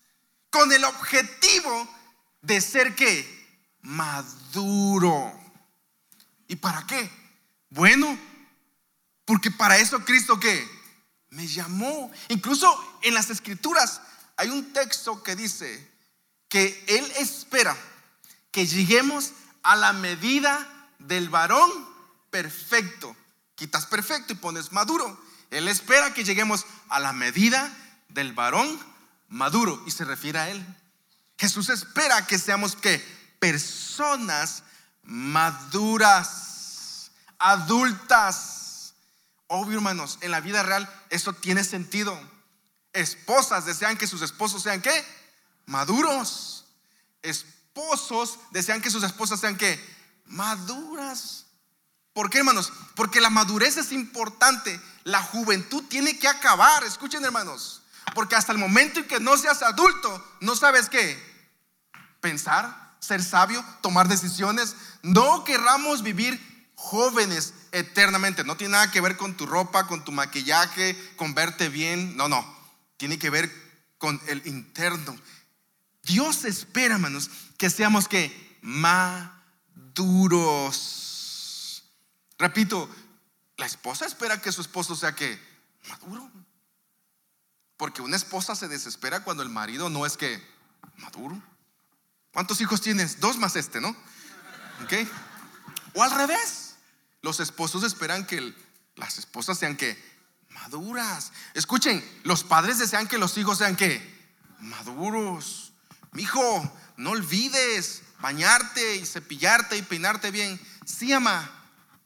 con 0.48 0.72
el 0.72 0.84
objetivo 0.84 1.88
de 2.40 2.60
ser 2.60 2.94
qué? 2.94 3.46
Maduro. 3.82 5.32
¿Y 6.48 6.56
para 6.56 6.86
qué? 6.86 7.10
Bueno, 7.70 8.18
porque 9.24 9.50
para 9.50 9.78
eso 9.78 10.04
Cristo 10.04 10.40
qué? 10.40 10.68
Me 11.30 11.46
llamó. 11.46 12.10
Incluso 12.28 12.98
en 13.02 13.14
las 13.14 13.30
escrituras 13.30 14.00
hay 14.36 14.48
un 14.48 14.72
texto 14.72 15.22
que 15.22 15.36
dice 15.36 15.91
que 16.52 16.84
Él 16.86 17.10
espera 17.16 17.74
que 18.50 18.66
lleguemos 18.66 19.32
a 19.62 19.74
la 19.74 19.94
medida 19.94 20.68
del 20.98 21.30
varón 21.30 21.70
perfecto. 22.28 23.16
Quitas 23.54 23.86
perfecto 23.86 24.34
y 24.34 24.36
pones 24.36 24.70
maduro. 24.70 25.18
Él 25.50 25.66
espera 25.66 26.12
que 26.12 26.24
lleguemos 26.24 26.66
a 26.90 27.00
la 27.00 27.14
medida 27.14 27.74
del 28.10 28.34
varón 28.34 28.78
maduro 29.30 29.82
y 29.86 29.92
se 29.92 30.04
refiere 30.04 30.40
a 30.40 30.50
Él. 30.50 30.62
Jesús 31.38 31.70
espera 31.70 32.26
que 32.26 32.38
seamos 32.38 32.76
que 32.76 32.98
personas 33.38 34.62
maduras, 35.04 37.12
adultas. 37.38 38.92
Obvio, 39.46 39.78
hermanos, 39.78 40.18
en 40.20 40.30
la 40.30 40.40
vida 40.40 40.62
real 40.62 40.86
eso 41.08 41.32
tiene 41.32 41.64
sentido. 41.64 42.20
Esposas 42.92 43.64
desean 43.64 43.96
que 43.96 44.06
sus 44.06 44.20
esposos 44.20 44.62
sean 44.62 44.82
qué? 44.82 45.21
Maduros. 45.66 46.64
Esposos 47.22 48.38
desean 48.50 48.80
que 48.80 48.90
sus 48.90 49.02
esposas 49.02 49.40
sean 49.40 49.56
qué? 49.56 49.78
Maduras. 50.26 51.46
¿Por 52.12 52.28
qué, 52.28 52.38
hermanos? 52.38 52.72
Porque 52.94 53.20
la 53.20 53.30
madurez 53.30 53.76
es 53.76 53.92
importante. 53.92 54.80
La 55.04 55.22
juventud 55.22 55.84
tiene 55.88 56.18
que 56.18 56.28
acabar. 56.28 56.84
Escuchen, 56.84 57.24
hermanos. 57.24 57.82
Porque 58.14 58.36
hasta 58.36 58.52
el 58.52 58.58
momento 58.58 59.00
en 59.00 59.06
que 59.06 59.20
no 59.20 59.36
seas 59.36 59.62
adulto, 59.62 60.24
no 60.40 60.54
sabes 60.54 60.88
qué. 60.88 61.18
Pensar, 62.20 62.94
ser 63.00 63.22
sabio, 63.22 63.64
tomar 63.80 64.08
decisiones. 64.08 64.76
No 65.02 65.44
querramos 65.44 66.02
vivir 66.02 66.40
jóvenes 66.74 67.54
eternamente. 67.72 68.44
No 68.44 68.56
tiene 68.56 68.72
nada 68.72 68.90
que 68.90 69.00
ver 69.00 69.16
con 69.16 69.36
tu 69.36 69.46
ropa, 69.46 69.86
con 69.86 70.04
tu 70.04 70.12
maquillaje, 70.12 71.14
con 71.16 71.34
verte 71.34 71.68
bien. 71.68 72.16
No, 72.16 72.28
no. 72.28 72.44
Tiene 72.98 73.18
que 73.18 73.30
ver 73.30 73.50
con 73.98 74.20
el 74.26 74.46
interno. 74.46 75.16
Dios 76.02 76.44
espera, 76.44 76.94
hermanos, 76.94 77.30
que 77.56 77.70
seamos 77.70 78.08
que 78.08 78.58
maduros. 78.62 79.92
Repito, 82.38 82.88
la 83.56 83.66
esposa 83.66 84.06
espera 84.06 84.40
que 84.40 84.50
su 84.52 84.60
esposo 84.60 84.96
sea 84.96 85.14
que 85.14 85.38
maduro. 85.88 86.30
Porque 87.76 88.02
una 88.02 88.16
esposa 88.16 88.54
se 88.56 88.68
desespera 88.68 89.24
cuando 89.24 89.42
el 89.42 89.48
marido 89.48 89.90
no 89.90 90.06
es 90.06 90.16
que 90.16 90.42
maduro. 90.96 91.40
¿Cuántos 92.32 92.60
hijos 92.60 92.80
tienes? 92.80 93.20
Dos 93.20 93.36
más 93.38 93.56
este, 93.56 93.80
¿no? 93.80 93.90
¿Ok? 94.82 94.92
O 95.94 96.02
al 96.02 96.10
revés. 96.10 96.76
Los 97.20 97.38
esposos 97.38 97.84
esperan 97.84 98.26
que 98.26 98.54
las 98.96 99.18
esposas 99.18 99.58
sean 99.58 99.76
que 99.76 99.96
maduras. 100.48 101.32
Escuchen, 101.54 102.04
los 102.24 102.42
padres 102.42 102.78
desean 102.78 103.06
que 103.06 103.18
los 103.18 103.36
hijos 103.38 103.58
sean 103.58 103.76
que 103.76 104.02
maduros. 104.58 105.71
Hijo, 106.16 106.78
no 106.96 107.10
olvides 107.10 108.02
bañarte 108.20 108.96
y 108.96 109.06
cepillarte 109.06 109.76
y 109.76 109.82
peinarte 109.82 110.30
bien. 110.30 110.60
Sí, 110.84 111.12
ama, 111.12 111.50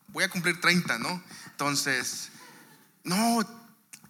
voy 0.09 0.25
a 0.25 0.31
cumplir 0.31 0.61
30, 0.61 0.99
¿no? 0.99 1.23
Entonces, 1.47 2.31
no, 3.05 3.40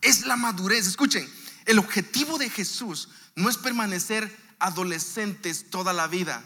es 0.02 0.26
la 0.26 0.36
madurez. 0.36 0.86
Escuchen, 0.86 1.28
el 1.64 1.78
objetivo 1.78 2.38
de 2.38 2.50
Jesús 2.50 3.08
no 3.34 3.48
es 3.48 3.56
permanecer 3.56 4.36
adolescentes 4.58 5.70
toda 5.70 5.92
la 5.92 6.06
vida, 6.06 6.42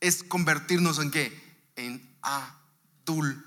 es 0.00 0.22
convertirnos 0.22 0.98
en 0.98 1.10
qué? 1.10 1.58
En 1.76 2.16
adultos. 2.22 3.44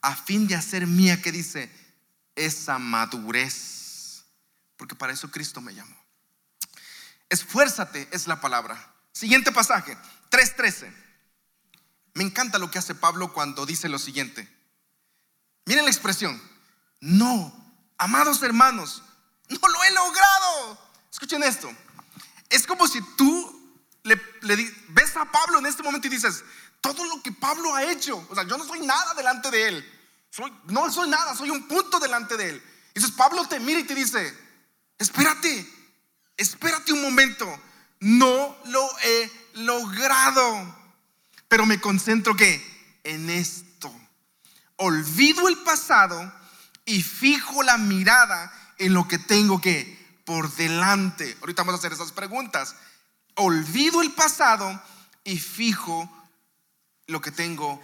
A 0.00 0.16
fin 0.16 0.46
de 0.48 0.54
hacer 0.56 0.86
mía, 0.86 1.20
que 1.22 1.32
dice? 1.32 1.70
Esa 2.34 2.78
madurez. 2.78 3.81
Porque 4.82 4.96
para 4.96 5.12
eso 5.12 5.30
Cristo 5.30 5.60
me 5.60 5.72
llamó. 5.72 5.94
Esfuérzate 7.28 8.08
es 8.10 8.26
la 8.26 8.40
palabra. 8.40 8.92
Siguiente 9.12 9.52
pasaje, 9.52 9.96
3.13. 10.28 10.92
Me 12.14 12.24
encanta 12.24 12.58
lo 12.58 12.68
que 12.68 12.80
hace 12.80 12.96
Pablo 12.96 13.32
cuando 13.32 13.64
dice 13.64 13.88
lo 13.88 14.00
siguiente. 14.00 14.52
Miren 15.66 15.84
la 15.84 15.90
expresión. 15.92 16.42
No, 16.98 17.54
amados 17.96 18.42
hermanos, 18.42 19.04
no 19.50 19.68
lo 19.68 19.84
he 19.84 19.92
logrado. 19.92 20.90
Escuchen 21.12 21.44
esto. 21.44 21.72
Es 22.50 22.66
como 22.66 22.88
si 22.88 23.00
tú 23.16 23.78
le, 24.02 24.20
ves 24.88 25.16
a 25.16 25.30
Pablo 25.30 25.60
en 25.60 25.66
este 25.66 25.84
momento 25.84 26.08
y 26.08 26.10
dices, 26.10 26.42
todo 26.80 27.04
lo 27.04 27.22
que 27.22 27.30
Pablo 27.30 27.72
ha 27.76 27.84
hecho, 27.84 28.26
o 28.28 28.34
sea, 28.34 28.42
yo 28.42 28.58
no 28.58 28.64
soy 28.64 28.80
nada 28.80 29.14
delante 29.14 29.48
de 29.48 29.68
él. 29.68 30.00
Soy, 30.28 30.52
no 30.64 30.90
soy 30.90 31.08
nada, 31.08 31.36
soy 31.36 31.50
un 31.50 31.68
punto 31.68 32.00
delante 32.00 32.36
de 32.36 32.48
él. 32.48 32.62
Y 32.94 32.98
entonces 32.98 33.16
Pablo 33.16 33.46
te 33.46 33.60
mira 33.60 33.78
y 33.78 33.84
te 33.84 33.94
dice, 33.94 34.50
espérate, 34.98 35.68
espérate 36.36 36.92
un 36.92 37.02
momento, 37.02 37.46
no 38.00 38.56
lo 38.66 38.88
he 39.04 39.30
logrado, 39.54 40.76
pero 41.48 41.66
me 41.66 41.80
concentro 41.80 42.36
que 42.36 43.00
en 43.04 43.30
esto. 43.30 43.92
Olvido 44.76 45.48
el 45.48 45.58
pasado 45.58 46.32
y 46.84 47.02
fijo 47.02 47.62
la 47.62 47.78
mirada 47.78 48.52
en 48.78 48.94
lo 48.94 49.06
que 49.06 49.18
tengo 49.18 49.60
que 49.60 50.02
por 50.24 50.52
delante. 50.54 51.36
Ahorita 51.40 51.62
vamos 51.62 51.74
a 51.74 51.78
hacer 51.78 51.92
esas 51.92 52.12
preguntas. 52.12 52.74
Olvido 53.34 54.02
el 54.02 54.12
pasado 54.12 54.82
y 55.24 55.38
fijo 55.38 56.10
lo 57.06 57.20
que 57.20 57.30
tengo 57.30 57.80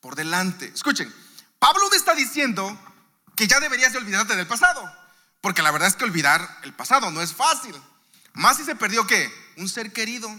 por 0.00 0.16
delante. 0.16 0.66
Escuchen, 0.74 1.12
Pablo 1.58 1.88
te 1.90 1.96
está 1.96 2.14
diciendo 2.14 2.78
que 3.36 3.46
ya 3.46 3.60
deberías 3.60 3.92
de 3.92 3.98
olvidarte 3.98 4.36
del 4.36 4.46
pasado, 4.46 4.82
porque 5.42 5.60
la 5.60 5.72
verdad 5.72 5.88
es 5.88 5.96
que 5.96 6.04
olvidar 6.04 6.60
el 6.62 6.72
pasado 6.72 7.10
no 7.10 7.20
es 7.20 7.34
fácil. 7.34 7.74
Más 8.32 8.56
si 8.56 8.64
se 8.64 8.76
perdió 8.76 9.06
qué? 9.06 9.30
Un 9.58 9.68
ser 9.68 9.92
querido. 9.92 10.34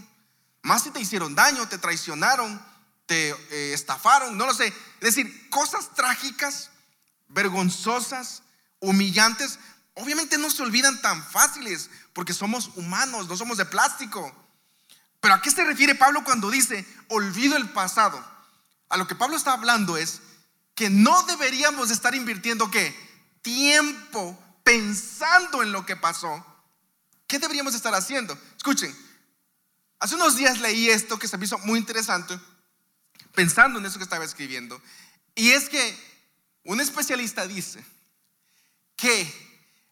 Más 0.64 0.84
si 0.84 0.90
te 0.90 1.02
hicieron 1.02 1.36
daño, 1.36 1.68
te 1.68 1.78
traicionaron, 1.78 2.60
te 3.06 3.30
eh, 3.30 3.74
estafaron, 3.74 4.38
no 4.38 4.48
lo 4.48 4.54
sé. 4.54 4.68
Es 4.68 5.16
decir, 5.16 5.50
cosas 5.50 5.94
trágicas, 5.94 6.72
vergonzosas, 7.28 8.44
humillantes, 8.80 9.60
obviamente 9.94 10.38
no 10.38 10.50
se 10.50 10.64
olvidan 10.64 11.02
tan 11.02 11.22
fáciles 11.22 11.90
porque 12.14 12.34
somos 12.34 12.72
humanos, 12.76 13.28
no 13.28 13.36
somos 13.36 13.58
de 13.58 13.66
plástico. 13.66 14.34
Pero 15.20 15.34
¿a 15.34 15.42
qué 15.42 15.52
se 15.52 15.66
refiere 15.66 15.96
Pablo 15.96 16.24
cuando 16.24 16.50
dice 16.50 16.88
olvido 17.10 17.58
el 17.58 17.70
pasado? 17.70 18.24
A 18.88 18.96
lo 18.96 19.06
que 19.06 19.16
Pablo 19.16 19.36
está 19.36 19.52
hablando 19.52 19.98
es 19.98 20.22
que 20.76 20.90
no 20.90 21.24
deberíamos 21.24 21.92
estar 21.92 22.16
invirtiendo 22.16 22.72
qué? 22.72 22.96
Tiempo 23.42 24.40
pensando 24.64 25.62
en 25.62 25.72
lo 25.72 25.86
que 25.86 25.96
pasó 25.96 26.46
¿Qué 27.34 27.40
deberíamos 27.40 27.74
estar 27.74 27.96
haciendo? 27.96 28.38
Escuchen, 28.56 28.96
hace 29.98 30.14
unos 30.14 30.36
días 30.36 30.60
leí 30.60 30.92
esto 30.92 31.18
que 31.18 31.28
se 31.28 31.36
me 31.40 31.46
hizo 31.46 31.58
muy 31.58 31.80
interesante, 31.80 32.40
pensando 33.34 33.80
en 33.80 33.86
eso 33.88 33.98
que 33.98 34.04
estaba 34.04 34.24
escribiendo, 34.24 34.80
y 35.34 35.50
es 35.50 35.68
que 35.68 35.98
un 36.64 36.80
especialista 36.80 37.48
dice 37.48 37.84
que 38.96 39.28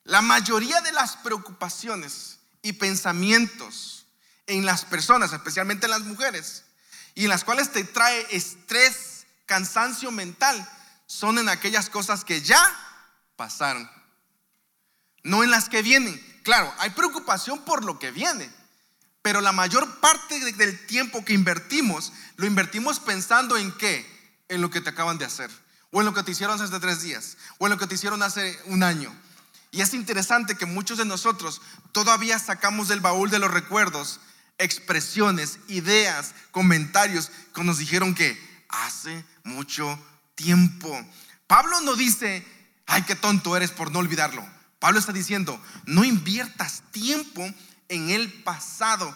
la 0.04 0.22
mayoría 0.22 0.82
de 0.82 0.92
las 0.92 1.16
preocupaciones 1.18 2.38
y 2.62 2.74
pensamientos 2.74 4.06
en 4.46 4.64
las 4.64 4.86
personas, 4.86 5.34
especialmente 5.34 5.88
en 5.88 5.92
las 5.94 6.02
mujeres, 6.02 6.66
y 7.16 7.24
en 7.24 7.30
las 7.30 7.44
cuales 7.44 7.72
te 7.72 7.84
trae 7.84 8.28
estrés, 8.30 9.26
cansancio 9.48 10.12
mental, 10.12 10.64
son 11.08 11.40
en 11.40 11.50
aquellas 11.50 11.90
cosas 11.90 12.24
que 12.24 12.42
ya 12.42 12.62
pasaron, 13.36 13.90
no 15.24 15.44
en 15.44 15.52
las 15.52 15.70
que 15.70 15.82
vienen 15.82 16.20
claro, 16.44 16.74
hay 16.80 16.92
preocupación 16.92 17.64
por 17.64 17.84
lo 17.84 18.00
que 18.00 18.12
viene, 18.12 18.50
pero 19.22 19.42
la 19.42 19.52
mayor 19.52 20.00
parte 20.00 20.40
del 20.54 20.86
tiempo 20.88 21.24
que 21.24 21.34
invertimos, 21.34 22.12
lo 22.38 22.46
invertimos 22.46 23.00
pensando 23.00 23.58
en 23.58 23.72
qué? 23.74 24.06
En 24.50 24.62
lo 24.62 24.70
que 24.70 24.82
te 24.82 24.90
acaban 24.90 25.18
de 25.18 25.26
hacer, 25.26 25.50
o 25.92 26.02
en 26.02 26.06
lo 26.06 26.14
que 26.14 26.24
te 26.24 26.32
hicieron 26.32 26.60
hace 26.60 26.80
tres 26.80 27.02
días, 27.02 27.38
o 27.60 27.68
en 27.68 27.72
lo 27.72 27.78
que 27.78 27.88
te 27.88 27.96
hicieron 27.96 28.24
hace 28.24 28.60
un 28.66 28.84
año. 28.84 29.16
Y 29.72 29.82
es 29.82 29.94
interesante 29.94 30.56
que 30.56 30.66
muchos 30.66 30.98
de 30.98 31.06
nosotros 31.06 31.62
todavía 31.92 32.38
sacamos 32.40 32.88
del 32.88 33.00
baúl 33.00 33.30
de 33.30 33.40
los 33.40 33.52
recuerdos 33.52 34.20
expresiones, 34.58 35.60
ideas, 35.70 36.36
comentarios 36.52 37.32
que 37.54 37.64
nos 37.64 37.78
dijeron 37.78 38.14
que 38.14 38.38
hace 38.70 39.24
mucho 39.44 39.98
tiempo. 40.36 41.00
Pablo 41.48 41.82
no 41.82 41.96
dice, 41.96 42.46
ay, 42.86 43.04
qué 43.04 43.16
tonto 43.16 43.56
eres 43.56 43.72
por 43.72 43.92
no 43.92 44.00
olvidarlo. 44.00 44.46
Pablo 44.82 44.98
está 44.98 45.13
diciendo, 45.13 45.62
no 45.86 46.04
inviertas 46.04 46.82
tiempo 46.89 47.48
en 47.88 48.10
el 48.10 48.34
pasado, 48.34 49.15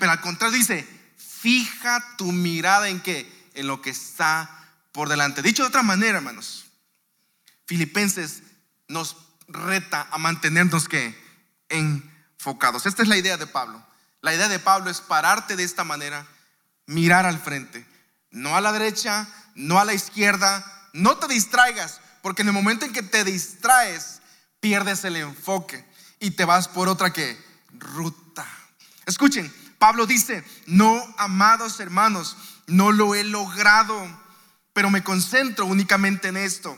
pero 0.00 0.10
al 0.10 0.20
contrario 0.20 0.58
dice, 0.58 0.84
fija 1.16 2.16
tu 2.16 2.32
mirada 2.32 2.88
en 2.88 3.00
qué, 3.00 3.32
en 3.54 3.68
lo 3.68 3.80
que 3.80 3.90
está 3.90 4.50
por 4.90 5.08
delante. 5.08 5.40
Dicho 5.40 5.62
de 5.62 5.68
otra 5.68 5.84
manera, 5.84 6.18
hermanos, 6.18 6.66
Filipenses 7.64 8.42
nos 8.88 9.16
reta 9.46 10.08
a 10.10 10.18
mantenernos 10.18 10.88
que 10.88 11.16
enfocados. 11.68 12.84
Esta 12.84 13.02
es 13.02 13.08
la 13.08 13.16
idea 13.16 13.36
de 13.36 13.46
Pablo. 13.46 13.80
La 14.20 14.34
idea 14.34 14.48
de 14.48 14.58
Pablo 14.58 14.90
es 14.90 15.00
pararte 15.00 15.54
de 15.54 15.62
esta 15.62 15.84
manera, 15.84 16.26
mirar 16.86 17.24
al 17.24 17.38
frente, 17.38 17.86
no 18.32 18.56
a 18.56 18.60
la 18.60 18.72
derecha, 18.72 19.28
no 19.54 19.78
a 19.78 19.84
la 19.84 19.94
izquierda, 19.94 20.90
no 20.92 21.18
te 21.18 21.28
distraigas, 21.28 22.00
porque 22.20 22.42
en 22.42 22.48
el 22.48 22.54
momento 22.54 22.84
en 22.84 22.92
que 22.92 23.04
te 23.04 23.22
distraes, 23.22 24.18
pierdes 24.60 25.04
el 25.04 25.16
enfoque 25.16 25.84
y 26.20 26.32
te 26.32 26.44
vas 26.44 26.68
por 26.68 26.88
otra 26.88 27.12
que 27.12 27.38
ruta. 27.78 28.46
Escuchen, 29.06 29.52
Pablo 29.78 30.06
dice, 30.06 30.44
no, 30.66 31.02
amados 31.16 31.80
hermanos, 31.80 32.36
no 32.66 32.92
lo 32.92 33.14
he 33.14 33.24
logrado, 33.24 34.06
pero 34.72 34.90
me 34.90 35.04
concentro 35.04 35.66
únicamente 35.66 36.28
en 36.28 36.36
esto. 36.36 36.76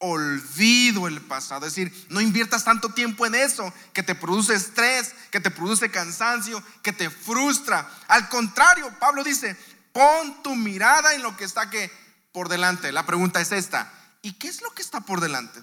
Olvido 0.00 1.08
el 1.08 1.20
pasado, 1.20 1.66
es 1.66 1.74
decir, 1.74 2.06
no 2.08 2.20
inviertas 2.20 2.62
tanto 2.62 2.90
tiempo 2.90 3.26
en 3.26 3.34
eso 3.34 3.72
que 3.92 4.04
te 4.04 4.14
produce 4.14 4.54
estrés, 4.54 5.12
que 5.32 5.40
te 5.40 5.50
produce 5.50 5.90
cansancio, 5.90 6.62
que 6.82 6.92
te 6.92 7.10
frustra. 7.10 7.90
Al 8.06 8.28
contrario, 8.28 8.92
Pablo 9.00 9.24
dice, 9.24 9.56
pon 9.92 10.40
tu 10.44 10.54
mirada 10.54 11.14
en 11.14 11.22
lo 11.22 11.36
que 11.36 11.44
está 11.44 11.68
que 11.68 11.90
por 12.30 12.48
delante. 12.48 12.92
La 12.92 13.06
pregunta 13.06 13.40
es 13.40 13.50
esta, 13.50 13.92
¿y 14.22 14.34
qué 14.34 14.46
es 14.46 14.62
lo 14.62 14.70
que 14.70 14.82
está 14.82 15.00
por 15.00 15.20
delante? 15.20 15.60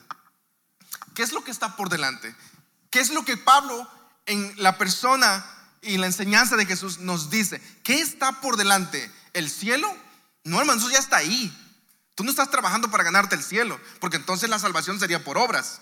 ¿Qué 1.15 1.23
es 1.23 1.31
lo 1.31 1.43
que 1.43 1.51
está 1.51 1.75
por 1.75 1.89
delante? 1.89 2.35
¿Qué 2.91 2.99
es 2.99 3.09
lo 3.09 3.25
que 3.25 3.37
Pablo 3.37 3.89
en 4.25 4.53
la 4.57 4.77
persona 4.77 5.45
y 5.81 5.97
la 5.97 6.07
enseñanza 6.07 6.55
de 6.55 6.65
Jesús 6.65 6.99
nos 6.99 7.29
dice? 7.29 7.61
¿Qué 7.83 7.99
está 7.99 8.41
por 8.41 8.57
delante? 8.57 9.11
¿El 9.33 9.49
cielo? 9.49 9.91
No, 10.43 10.59
hermano, 10.59 10.79
eso 10.79 10.91
ya 10.91 10.99
está 10.99 11.17
ahí. 11.17 11.51
Tú 12.15 12.23
no 12.23 12.29
estás 12.29 12.51
trabajando 12.51 12.91
para 12.91 13.03
ganarte 13.03 13.35
el 13.35 13.43
cielo, 13.43 13.79
porque 13.99 14.17
entonces 14.17 14.49
la 14.49 14.59
salvación 14.59 14.99
sería 14.99 15.23
por 15.23 15.37
obras. 15.37 15.81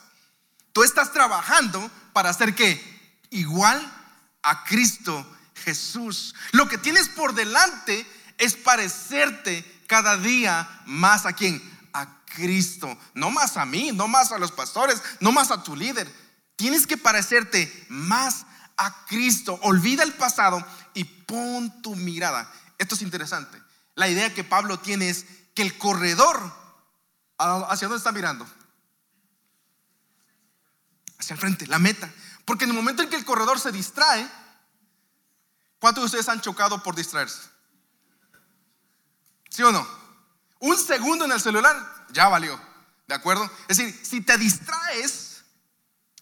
Tú 0.71 0.83
estás 0.83 1.11
trabajando 1.11 1.91
para 2.13 2.29
hacer 2.29 2.55
que 2.55 2.81
igual 3.29 3.81
a 4.41 4.63
Cristo 4.63 5.25
Jesús. 5.63 6.35
Lo 6.51 6.67
que 6.67 6.77
tienes 6.77 7.09
por 7.09 7.33
delante 7.33 8.05
es 8.37 8.55
parecerte 8.55 9.63
cada 9.87 10.17
día 10.17 10.81
más 10.85 11.25
a 11.25 11.33
quién? 11.33 11.61
Cristo. 12.33 12.97
No 13.13 13.29
más 13.29 13.57
a 13.57 13.65
mí, 13.65 13.91
no 13.91 14.07
más 14.07 14.31
a 14.31 14.39
los 14.39 14.51
pastores, 14.51 15.01
no 15.19 15.31
más 15.31 15.51
a 15.51 15.63
tu 15.63 15.75
líder. 15.75 16.11
Tienes 16.55 16.87
que 16.87 16.97
parecerte 16.97 17.85
más 17.89 18.45
a 18.77 19.05
Cristo. 19.05 19.59
Olvida 19.63 20.03
el 20.03 20.13
pasado 20.13 20.65
y 20.93 21.03
pon 21.03 21.81
tu 21.81 21.95
mirada. 21.95 22.51
Esto 22.77 22.95
es 22.95 23.01
interesante. 23.01 23.61
La 23.95 24.07
idea 24.07 24.33
que 24.33 24.43
Pablo 24.43 24.79
tiene 24.79 25.09
es 25.09 25.25
que 25.53 25.61
el 25.61 25.77
corredor, 25.77 26.53
¿hacia 27.37 27.87
dónde 27.87 27.97
está 27.97 28.11
mirando? 28.11 28.47
Hacia 31.19 31.35
el 31.35 31.39
frente, 31.39 31.67
la 31.67 31.79
meta. 31.79 32.11
Porque 32.45 32.65
en 32.65 32.71
el 32.71 32.75
momento 32.75 33.03
en 33.03 33.09
que 33.09 33.15
el 33.15 33.25
corredor 33.25 33.59
se 33.59 33.71
distrae, 33.71 34.29
¿cuántos 35.79 36.01
de 36.01 36.05
ustedes 36.07 36.29
han 36.29 36.41
chocado 36.41 36.81
por 36.81 36.95
distraerse? 36.95 37.41
¿Sí 39.49 39.61
o 39.61 39.71
no? 39.71 39.87
Un 40.59 40.77
segundo 40.77 41.25
en 41.25 41.31
el 41.31 41.39
celular, 41.39 41.92
ya 42.13 42.29
valió. 42.29 42.59
¿De 43.07 43.15
acuerdo? 43.15 43.51
Es 43.67 43.77
decir, 43.77 43.99
si 44.03 44.21
te 44.21 44.37
distraes, 44.37 45.43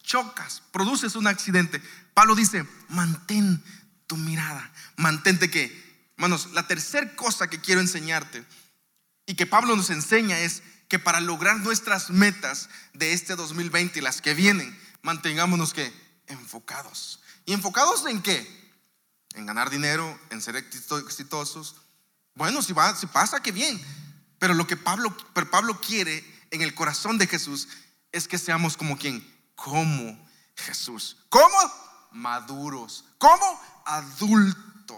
chocas, 0.02 0.64
produces 0.72 1.16
un 1.16 1.28
accidente. 1.28 1.82
Pablo 2.14 2.36
dice, 2.36 2.66
mantén 2.90 3.64
tu 4.08 4.18
mirada, 4.18 4.72
mantente 4.98 5.50
que, 5.50 6.10
hermanos, 6.18 6.50
la 6.54 6.68
tercera 6.68 7.16
cosa 7.16 7.50
que 7.50 7.62
quiero 7.62 7.82
enseñarte 7.82 8.44
y 9.26 9.36
que 9.36 9.46
Pablo 9.46 9.76
nos 9.76 9.90
enseña 9.90 10.40
es 10.40 10.64
que 10.88 11.00
para 11.00 11.22
lograr 11.22 11.58
nuestras 11.58 12.10
metas 12.10 12.70
de 12.94 13.14
este 13.14 13.36
2020 13.36 14.00
y 14.00 14.02
las 14.02 14.22
que 14.22 14.34
vienen, 14.34 14.78
mantengámonos 15.02 15.74
que 15.74 15.94
enfocados. 16.28 17.22
¿Y 17.46 17.54
enfocados 17.54 18.06
en 18.08 18.22
qué? 18.22 18.46
En 19.36 19.46
ganar 19.46 19.70
dinero, 19.70 20.20
en 20.32 20.42
ser 20.42 20.58
exitosos, 20.58 21.76
bueno, 22.36 22.62
si, 22.62 22.74
va, 22.74 22.96
si 22.96 23.08
pasa, 23.08 23.42
qué 23.42 23.52
bien. 23.52 23.80
Pero 24.42 24.56
lo 24.56 24.66
que 24.66 24.76
Pablo, 24.76 25.16
quiere 25.86 26.26
en 26.50 26.64
el 26.64 26.74
corazón 26.74 27.20
de 27.20 27.28
Jesús 27.28 27.68
es 28.12 28.28
que 28.28 28.40
seamos 28.40 28.76
como 28.76 28.98
quien, 28.98 29.24
como 29.54 30.28
Jesús. 30.56 31.18
¿Cómo? 31.30 31.56
Maduros. 32.12 33.06
¿Cómo? 33.20 33.62
Adultos. 33.86 34.98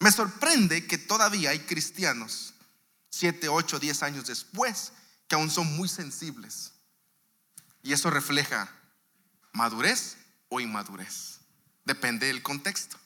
Me 0.00 0.10
sorprende 0.10 0.88
que 0.88 0.98
todavía 0.98 1.50
hay 1.50 1.60
cristianos, 1.60 2.54
siete, 3.10 3.48
ocho, 3.48 3.78
diez 3.78 4.02
años 4.02 4.26
después, 4.26 4.90
que 5.28 5.36
aún 5.36 5.52
son 5.52 5.72
muy 5.76 5.88
sensibles. 5.88 6.72
Y 7.84 7.92
eso 7.92 8.10
refleja 8.10 8.74
madurez 9.52 10.16
o 10.48 10.58
inmadurez. 10.58 11.38
Depende 11.84 12.26
del 12.26 12.42
contexto. 12.42 12.98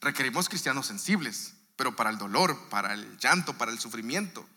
Requerimos 0.00 0.48
cristianos 0.48 0.88
sensibles, 0.88 1.54
pero 1.82 1.96
para 1.96 2.10
el 2.10 2.18
dolor, 2.18 2.68
para 2.68 2.94
el 2.94 3.18
llanto, 3.18 3.58
para 3.58 3.72
el 3.72 3.80
sufrimiento. 3.80 4.48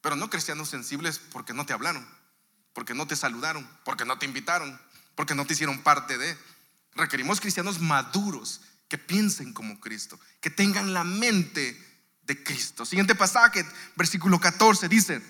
Pero 0.00 0.16
no 0.16 0.28
cristianos 0.28 0.68
sensibles 0.68 1.20
porque 1.20 1.54
no 1.54 1.64
te 1.64 1.72
hablaron, 1.72 2.04
porque 2.72 2.92
no 2.92 3.06
te 3.06 3.14
saludaron, 3.14 3.64
porque 3.84 4.04
no 4.04 4.18
te 4.18 4.26
invitaron, 4.26 4.76
porque 5.14 5.36
no 5.36 5.46
te 5.46 5.52
hicieron 5.52 5.84
parte 5.84 6.18
de. 6.18 6.36
Requerimos 6.96 7.40
cristianos 7.40 7.78
maduros 7.78 8.62
que 8.88 8.98
piensen 8.98 9.52
como 9.52 9.78
Cristo, 9.78 10.18
que 10.40 10.50
tengan 10.50 10.92
la 10.92 11.04
mente 11.04 11.80
de 12.22 12.42
Cristo. 12.42 12.84
Siguiente 12.84 13.14
pasaje, 13.14 13.64
versículo 13.94 14.40
14, 14.40 14.88
dice, 14.88 15.22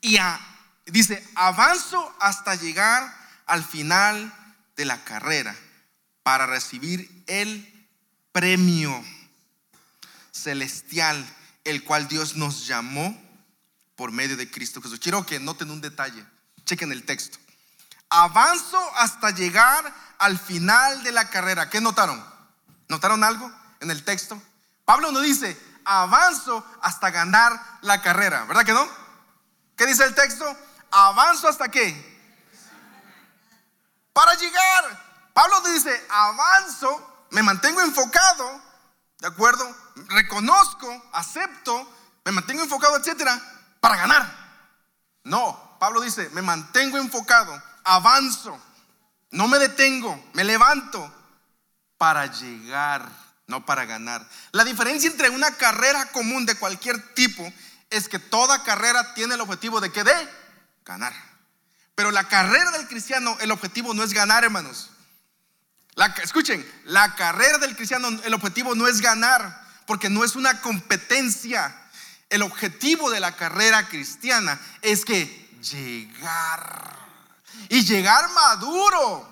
y 0.00 0.18
dice, 0.86 1.24
avanzo 1.36 2.12
hasta 2.18 2.56
llegar 2.56 3.08
al 3.46 3.62
final 3.62 4.34
de 4.74 4.84
la 4.84 5.04
carrera 5.04 5.54
para 6.24 6.46
recibir 6.46 7.22
el 7.28 7.88
premio 8.32 9.00
celestial, 10.32 11.24
el 11.64 11.84
cual 11.84 12.08
Dios 12.08 12.36
nos 12.36 12.66
llamó 12.66 13.16
por 13.96 14.10
medio 14.10 14.36
de 14.36 14.50
Cristo 14.50 14.82
Jesús. 14.82 14.98
Quiero 14.98 15.24
que 15.24 15.38
noten 15.38 15.70
un 15.70 15.80
detalle, 15.80 16.26
chequen 16.64 16.92
el 16.92 17.04
texto. 17.04 17.38
Avanzo 18.08 18.78
hasta 18.96 19.30
llegar 19.30 19.94
al 20.18 20.38
final 20.38 21.02
de 21.02 21.12
la 21.12 21.30
carrera. 21.30 21.70
¿Qué 21.70 21.80
notaron? 21.80 22.22
¿Notaron 22.88 23.22
algo 23.24 23.50
en 23.80 23.90
el 23.90 24.04
texto? 24.04 24.40
Pablo 24.84 25.12
no 25.12 25.20
dice, 25.20 25.56
avanzo 25.84 26.66
hasta 26.82 27.10
ganar 27.10 27.78
la 27.82 28.02
carrera, 28.02 28.44
¿verdad 28.44 28.64
que 28.64 28.72
no? 28.72 28.86
¿Qué 29.76 29.86
dice 29.86 30.04
el 30.04 30.14
texto? 30.14 30.44
Avanzo 30.90 31.48
hasta 31.48 31.70
qué? 31.70 32.12
Para 34.12 34.34
llegar. 34.34 35.30
Pablo 35.32 35.60
dice, 35.62 36.06
avanzo 36.10 37.12
me 37.32 37.42
mantengo 37.42 37.80
enfocado, 37.80 38.62
¿de 39.22 39.28
acuerdo? 39.28 39.64
Reconozco, 40.08 41.10
acepto, 41.12 41.88
me 42.24 42.32
mantengo 42.32 42.64
enfocado, 42.64 42.96
etcétera, 42.96 43.40
para 43.78 43.96
ganar. 43.96 44.28
No, 45.22 45.78
Pablo 45.78 46.00
dice, 46.00 46.28
me 46.30 46.42
mantengo 46.42 46.98
enfocado, 46.98 47.62
avanzo, 47.84 48.60
no 49.30 49.46
me 49.46 49.60
detengo, 49.60 50.30
me 50.32 50.42
levanto 50.42 51.08
para 51.96 52.26
llegar, 52.26 53.08
no 53.46 53.64
para 53.64 53.84
ganar. 53.84 54.28
La 54.50 54.64
diferencia 54.64 55.08
entre 55.08 55.30
una 55.30 55.52
carrera 55.52 56.06
común 56.06 56.44
de 56.44 56.56
cualquier 56.56 57.14
tipo 57.14 57.48
es 57.90 58.08
que 58.08 58.18
toda 58.18 58.64
carrera 58.64 59.14
tiene 59.14 59.34
el 59.34 59.40
objetivo 59.40 59.80
de 59.80 59.92
que 59.92 60.02
de 60.02 60.28
ganar. 60.84 61.14
Pero 61.94 62.10
la 62.10 62.26
carrera 62.26 62.72
del 62.72 62.88
cristiano, 62.88 63.36
el 63.38 63.52
objetivo 63.52 63.94
no 63.94 64.02
es 64.02 64.12
ganar, 64.12 64.42
hermanos 64.42 64.91
escuchen, 66.22 66.66
la 66.84 67.14
carrera 67.14 67.58
del 67.58 67.76
cristiano, 67.76 68.08
el 68.24 68.34
objetivo 68.34 68.74
no 68.74 68.88
es 68.88 69.00
ganar, 69.00 69.62
porque 69.86 70.08
no 70.08 70.24
es 70.24 70.36
una 70.36 70.60
competencia. 70.60 71.76
El 72.30 72.42
objetivo 72.42 73.10
de 73.10 73.20
la 73.20 73.36
carrera 73.36 73.88
cristiana 73.88 74.58
es 74.80 75.04
que 75.04 75.50
llegar. 75.60 76.98
Y 77.68 77.84
llegar 77.84 78.30
maduro. 78.30 79.28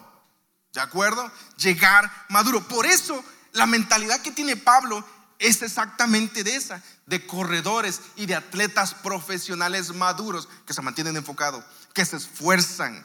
¿De 0.73 0.81
acuerdo? 0.81 1.31
Llegar 1.57 2.11
maduro. 2.29 2.67
Por 2.69 2.87
eso 2.87 3.25
la 3.53 3.67
mentalidad 3.67 4.21
que 4.21 4.31
tiene 4.31 4.57
Pablo 4.57 5.05
es 5.39 5.63
exactamente 5.63 6.45
de 6.45 6.55
esa, 6.55 6.83
de 7.07 7.27
corredores 7.27 8.01
y 8.15 8.27
de 8.27 8.37
atletas 8.37 8.95
profesionales 8.95 9.95
maduros 9.95 10.49
que 10.67 10.75
se 10.75 10.83
mantienen 10.83 11.17
enfocados, 11.17 11.65
que 11.95 12.05
se 12.05 12.19
esfuerzan, 12.19 13.05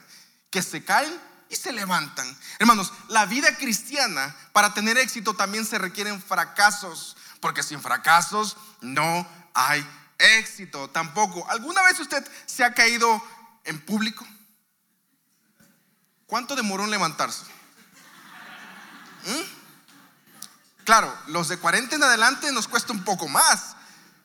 que 0.50 0.62
se 0.62 0.84
caen 0.84 1.18
se 1.56 1.72
levantan. 1.72 2.36
Hermanos, 2.58 2.92
la 3.08 3.26
vida 3.26 3.56
cristiana, 3.56 4.34
para 4.52 4.74
tener 4.74 4.96
éxito 4.98 5.34
también 5.34 5.66
se 5.66 5.78
requieren 5.78 6.22
fracasos, 6.22 7.16
porque 7.40 7.62
sin 7.62 7.80
fracasos 7.80 8.56
no 8.80 9.26
hay 9.54 9.86
éxito 10.18 10.88
tampoco. 10.90 11.48
¿Alguna 11.50 11.82
vez 11.82 11.98
usted 12.00 12.26
se 12.46 12.64
ha 12.64 12.74
caído 12.74 13.22
en 13.64 13.80
público? 13.84 14.26
¿Cuánto 16.26 16.56
demoró 16.56 16.84
en 16.84 16.90
levantarse? 16.90 17.44
¿Mm? 19.26 20.84
Claro, 20.84 21.12
los 21.26 21.48
de 21.48 21.58
40 21.58 21.96
en 21.96 22.02
adelante 22.02 22.52
nos 22.52 22.68
cuesta 22.68 22.92
un 22.92 23.04
poco 23.04 23.28
más, 23.28 23.76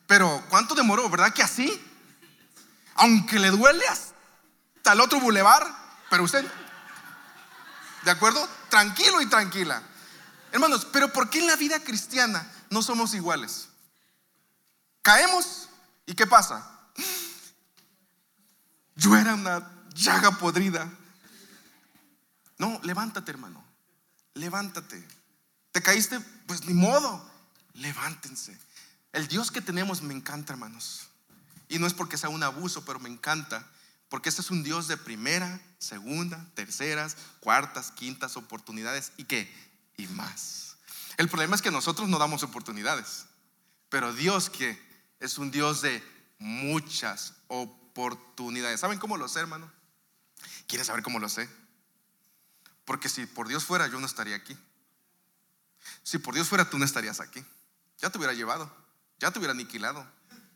pero 0.06 0.44
¿cuánto 0.48 0.74
demoró? 0.74 1.08
¿Verdad 1.10 1.32
que 1.32 1.42
así? 1.42 1.80
Aunque 2.94 3.38
le 3.38 3.50
duele 3.50 3.84
hasta 3.88 4.92
al 4.92 5.00
otro 5.00 5.18
bulevar, 5.18 5.66
pero 6.08 6.22
usted, 6.22 6.46
¿de 8.04 8.10
acuerdo? 8.10 8.48
Tranquilo 8.68 9.20
y 9.20 9.26
tranquila. 9.26 9.82
Hermanos, 10.52 10.86
pero 10.92 11.12
¿por 11.12 11.30
qué 11.30 11.40
en 11.40 11.46
la 11.46 11.56
vida 11.56 11.80
cristiana 11.80 12.46
no 12.70 12.82
somos 12.82 13.14
iguales? 13.14 13.68
Caemos 15.02 15.68
y 16.06 16.14
¿qué 16.14 16.26
pasa? 16.26 16.68
Yo 18.94 19.16
era 19.16 19.34
una 19.34 19.68
llaga 19.94 20.30
podrida. 20.32 20.90
No, 22.58 22.80
levántate, 22.82 23.30
hermano. 23.30 23.64
Levántate. 24.34 25.04
¿Te 25.72 25.82
caíste? 25.82 26.20
Pues 26.46 26.64
ni 26.66 26.74
modo. 26.74 27.28
Levántense. 27.74 28.58
El 29.12 29.28
Dios 29.28 29.50
que 29.50 29.60
tenemos 29.60 30.02
me 30.02 30.14
encanta, 30.14 30.52
hermanos. 30.52 31.08
Y 31.68 31.78
no 31.78 31.86
es 31.86 31.94
porque 31.94 32.18
sea 32.18 32.28
un 32.28 32.42
abuso, 32.42 32.84
pero 32.84 33.00
me 33.00 33.08
encanta. 33.08 33.66
Porque 34.08 34.28
este 34.28 34.42
es 34.42 34.50
un 34.50 34.62
Dios 34.62 34.88
de 34.88 34.96
primera, 34.96 35.60
segunda, 35.82 36.46
terceras, 36.54 37.16
cuartas, 37.40 37.90
quintas 37.90 38.36
oportunidades. 38.36 39.12
¿Y 39.16 39.24
qué? 39.24 39.52
Y 39.96 40.06
más. 40.08 40.76
El 41.16 41.28
problema 41.28 41.56
es 41.56 41.62
que 41.62 41.70
nosotros 41.70 42.08
no 42.08 42.18
damos 42.18 42.42
oportunidades. 42.42 43.26
Pero 43.88 44.12
Dios 44.14 44.48
que 44.48 44.80
es 45.20 45.38
un 45.38 45.50
Dios 45.50 45.82
de 45.82 46.02
muchas 46.38 47.34
oportunidades. 47.48 48.80
¿Saben 48.80 48.98
cómo 48.98 49.16
lo 49.16 49.28
sé, 49.28 49.40
hermano? 49.40 49.70
¿Quieres 50.66 50.86
saber 50.86 51.02
cómo 51.02 51.18
lo 51.18 51.28
sé? 51.28 51.48
Porque 52.84 53.08
si 53.08 53.26
por 53.26 53.48
Dios 53.48 53.64
fuera, 53.64 53.86
yo 53.88 54.00
no 54.00 54.06
estaría 54.06 54.36
aquí. 54.36 54.56
Si 56.02 56.18
por 56.18 56.34
Dios 56.34 56.48
fuera, 56.48 56.68
tú 56.70 56.78
no 56.78 56.84
estarías 56.84 57.20
aquí. 57.20 57.44
Ya 57.98 58.10
te 58.10 58.18
hubiera 58.18 58.32
llevado, 58.32 58.74
ya 59.20 59.30
te 59.30 59.38
hubiera 59.38 59.52
aniquilado. 59.52 60.06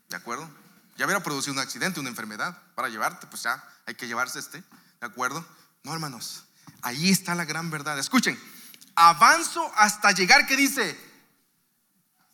¿De 0.09 0.15
acuerdo? 0.15 0.49
Ya 0.97 1.05
hubiera 1.05 1.21
producido 1.21 1.53
un 1.53 1.59
accidente, 1.59 1.99
una 1.99 2.09
enfermedad. 2.09 2.61
Para 2.75 2.89
llevarte, 2.89 3.27
pues 3.27 3.43
ya 3.43 3.63
hay 3.85 3.95
que 3.95 4.07
llevarse 4.07 4.39
este. 4.39 4.63
¿De 4.99 5.07
acuerdo? 5.07 5.45
No, 5.83 5.93
hermanos. 5.93 6.43
Ahí 6.81 7.09
está 7.09 7.35
la 7.35 7.45
gran 7.45 7.69
verdad. 7.69 7.97
Escuchen, 7.99 8.39
avanzo 8.95 9.71
hasta 9.75 10.11
llegar 10.11 10.47
que 10.47 10.55
dice, 10.55 10.99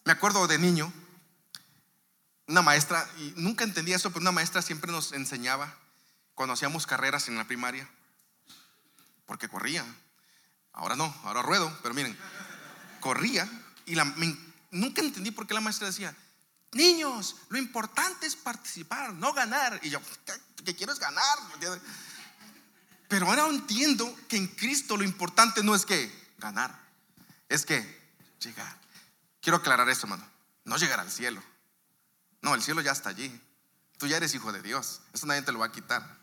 me 0.05 0.11
acuerdo 0.11 0.47
de 0.47 0.57
niño, 0.57 0.91
una 2.47 2.61
maestra, 2.61 3.07
y 3.17 3.33
nunca 3.37 3.63
entendía 3.63 3.95
eso, 3.95 4.09
pero 4.09 4.21
una 4.21 4.31
maestra 4.31 4.61
siempre 4.61 4.91
nos 4.91 5.13
enseñaba 5.13 5.77
cuando 6.35 6.53
hacíamos 6.53 6.87
carreras 6.87 7.27
en 7.27 7.37
la 7.37 7.45
primaria, 7.45 7.89
porque 9.25 9.47
corría. 9.47 9.85
Ahora 10.73 10.95
no, 10.95 11.15
ahora 11.23 11.41
ruedo, 11.41 11.71
pero 11.83 11.93
miren, 11.93 12.17
corría 12.99 13.47
y 13.85 13.95
nunca 14.71 15.01
entendí 15.01 15.31
por 15.31 15.45
qué 15.45 15.53
la 15.53 15.61
maestra 15.61 15.87
decía, 15.87 16.15
niños, 16.71 17.35
lo 17.49 17.57
importante 17.57 18.25
es 18.25 18.35
participar, 18.35 19.13
no 19.13 19.33
ganar. 19.33 19.79
Y 19.83 19.89
yo, 19.89 20.01
¿qué, 20.63 20.75
quiero 20.75 20.93
es 20.93 20.99
ganar? 20.99 21.37
Pero 23.13 23.27
ahora 23.27 23.47
entiendo 23.47 24.11
que 24.27 24.37
en 24.37 24.47
Cristo 24.47 24.97
lo 24.97 25.03
importante 25.03 25.61
no 25.63 25.75
es 25.75 25.85
que 25.85 26.11
ganar, 26.39 26.75
es 27.47 27.63
que 27.63 27.77
llegar. 28.39 28.75
Quiero 29.39 29.57
aclarar 29.57 29.87
esto, 29.87 30.07
hermano, 30.07 30.27
no 30.65 30.77
llegar 30.77 30.99
al 30.99 31.11
cielo. 31.11 31.39
No, 32.41 32.55
el 32.55 32.63
cielo 32.63 32.81
ya 32.81 32.91
está 32.91 33.09
allí. 33.09 33.39
Tú 33.99 34.07
ya 34.07 34.17
eres 34.17 34.33
hijo 34.33 34.51
de 34.51 34.63
Dios. 34.63 35.01
Eso 35.13 35.27
nadie 35.27 35.43
te 35.43 35.51
lo 35.51 35.59
va 35.59 35.67
a 35.67 35.71
quitar. 35.71 36.17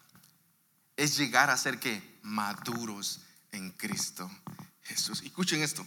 Es 0.96 1.16
llegar 1.16 1.48
a 1.48 1.56
ser 1.56 1.78
que 1.78 2.18
maduros 2.22 3.20
en 3.52 3.70
Cristo 3.70 4.28
Jesús. 4.82 5.22
escuchen 5.22 5.62
esto. 5.62 5.86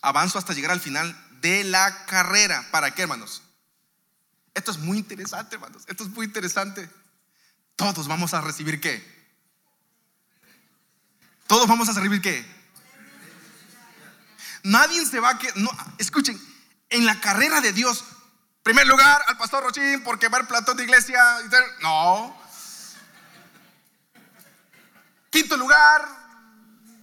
Avanzo 0.00 0.38
hasta 0.38 0.54
llegar 0.54 0.70
al 0.70 0.80
final 0.80 1.14
de 1.42 1.64
la 1.64 2.06
carrera. 2.06 2.66
¿Para 2.70 2.94
qué, 2.94 3.02
hermanos? 3.02 3.42
Esto 4.54 4.70
es 4.70 4.78
muy 4.78 4.96
interesante, 4.96 5.56
hermanos. 5.56 5.82
Esto 5.86 6.04
es 6.04 6.08
muy 6.08 6.24
interesante. 6.24 6.88
Todos 7.76 8.08
vamos 8.08 8.32
a 8.32 8.40
recibir 8.40 8.80
qué? 8.80 9.19
Todos 11.50 11.66
vamos 11.66 11.88
a 11.88 11.92
recibir 11.92 12.22
qué? 12.22 12.46
Nadie 14.62 15.04
se 15.04 15.18
va 15.18 15.30
a 15.30 15.38
que 15.38 15.52
no, 15.56 15.68
escuchen, 15.98 16.40
en 16.90 17.04
la 17.04 17.20
carrera 17.20 17.60
de 17.60 17.72
Dios, 17.72 18.04
primer 18.62 18.86
lugar 18.86 19.20
al 19.26 19.36
pastor 19.36 19.64
Rochín 19.64 20.00
por 20.04 20.20
quemar 20.20 20.46
platón 20.46 20.76
de 20.76 20.84
iglesia, 20.84 21.20
no. 21.82 22.40
Quinto 25.30 25.56
lugar 25.56 26.06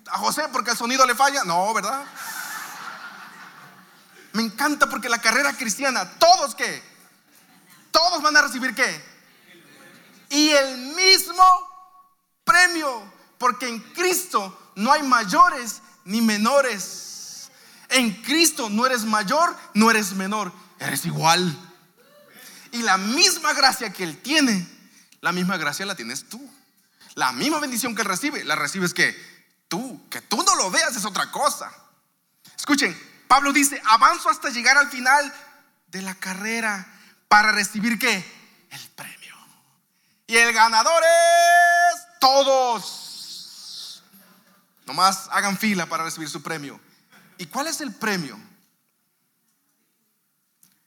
a 0.09 0.17
José 0.17 0.47
porque 0.49 0.71
el 0.71 0.77
sonido 0.77 1.05
le 1.05 1.13
falla, 1.13 1.43
no, 1.43 1.73
¿verdad? 1.73 2.05
Me 4.31 4.43
encanta 4.43 4.87
porque 4.87 5.09
la 5.09 5.19
carrera 5.19 5.51
cristiana, 5.57 6.09
todos 6.19 6.55
que, 6.55 6.81
todos 7.91 8.21
van 8.21 8.37
a 8.37 8.43
recibir 8.43 8.73
qué? 8.73 9.03
Y 10.29 10.51
el 10.51 10.77
mismo 10.95 11.43
premio, 12.45 13.16
porque 13.37 13.67
en 13.67 13.79
Cristo 13.93 14.71
no 14.75 14.91
hay 14.91 15.03
mayores 15.03 15.81
ni 16.05 16.21
menores. 16.21 17.49
En 17.89 18.21
Cristo 18.21 18.69
no 18.69 18.85
eres 18.85 19.03
mayor, 19.03 19.55
no 19.73 19.89
eres 19.89 20.13
menor, 20.13 20.51
eres 20.79 21.05
igual. 21.05 21.55
Y 22.71 22.81
la 22.83 22.97
misma 22.97 23.53
gracia 23.53 23.91
que 23.93 24.03
Él 24.03 24.17
tiene, 24.21 24.67
la 25.21 25.31
misma 25.31 25.57
gracia 25.57 25.85
la 25.85 25.95
tienes 25.95 26.27
tú. 26.27 26.41
La 27.15 27.31
misma 27.31 27.59
bendición 27.59 27.95
que 27.95 28.01
Él 28.01 28.07
recibe, 28.07 28.43
la 28.43 28.55
recibes 28.55 28.93
que 28.93 29.15
tú, 29.67 30.07
que 30.09 30.21
tú 30.21 30.43
no 30.43 30.55
lo 30.55 30.69
veas 30.69 30.95
es 30.95 31.05
otra 31.05 31.31
cosa. 31.31 31.71
Escuchen, 32.55 32.95
Pablo 33.27 33.51
dice, 33.53 33.81
avanzo 33.85 34.29
hasta 34.29 34.49
llegar 34.49 34.77
al 34.77 34.89
final 34.89 35.33
de 35.87 36.01
la 36.01 36.15
carrera 36.15 36.85
para 37.27 37.51
recibir 37.51 37.97
qué? 37.97 38.23
El 38.69 38.87
premio. 38.89 39.35
Y 40.27 40.35
el 40.35 40.53
ganador 40.53 41.01
es 41.03 42.19
todos. 42.19 43.06
Nomás 44.87 45.27
hagan 45.31 45.57
fila 45.57 45.85
para 45.85 46.05
recibir 46.05 46.29
su 46.29 46.41
premio. 46.41 46.79
¿Y 47.37 47.45
cuál 47.47 47.67
es 47.67 47.81
el 47.81 47.93
premio? 47.93 48.39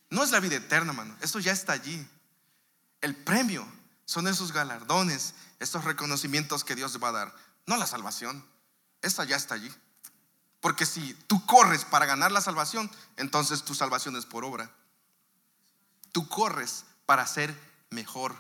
No 0.09 0.25
es 0.25 0.31
la 0.31 0.41
vida 0.41 0.57
eterna, 0.57 0.91
hermano. 0.91 1.15
Eso 1.21 1.39
ya 1.39 1.53
está 1.53 1.75
allí. 1.75 2.05
El 3.03 3.15
premio 3.15 3.65
son 4.07 4.27
esos 4.27 4.53
galardones, 4.53 5.35
estos 5.61 5.85
reconocimientos 5.85 6.65
que 6.65 6.75
Dios 6.75 6.99
va 7.01 7.11
a 7.11 7.13
dar. 7.13 7.37
No 7.67 7.77
la 7.77 7.87
salvación. 7.87 8.45
Esa 9.03 9.25
ya 9.25 9.37
está 9.37 9.55
allí. 9.55 9.71
Porque 10.61 10.87
si 10.87 11.15
tú 11.27 11.45
corres 11.47 11.85
para 11.85 12.07
ganar 12.07 12.33
la 12.33 12.41
salvación, 12.41 12.91
entonces 13.17 13.63
tu 13.63 13.75
salvación 13.75 14.17
es 14.17 14.27
por 14.27 14.45
obra. 14.45 14.71
Tú 16.11 16.27
corres 16.27 16.85
para 17.07 17.27
ser 17.27 17.55
mejor 17.91 18.35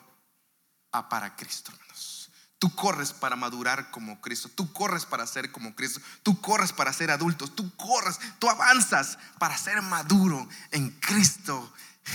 a 0.92 1.08
para 1.08 1.36
Cristo, 1.36 1.70
hermanos. 1.70 2.19
Tú 2.60 2.72
corres 2.72 3.12
para 3.12 3.34
madurar 3.34 3.90
como 3.90 4.20
Cristo. 4.20 4.48
Tú 4.54 4.72
corres 4.72 5.04
para 5.04 5.26
ser 5.26 5.50
como 5.50 5.74
Cristo. 5.74 6.00
Tú 6.22 6.40
corres 6.40 6.72
para 6.72 6.92
ser 6.92 7.10
adultos. 7.10 7.56
Tú 7.56 7.74
corres, 7.74 8.20
tú 8.38 8.48
avanzas 8.48 9.18
para 9.40 9.58
ser 9.58 9.82
maduro 9.82 10.48
en 10.70 10.90
Cristo 11.00 11.72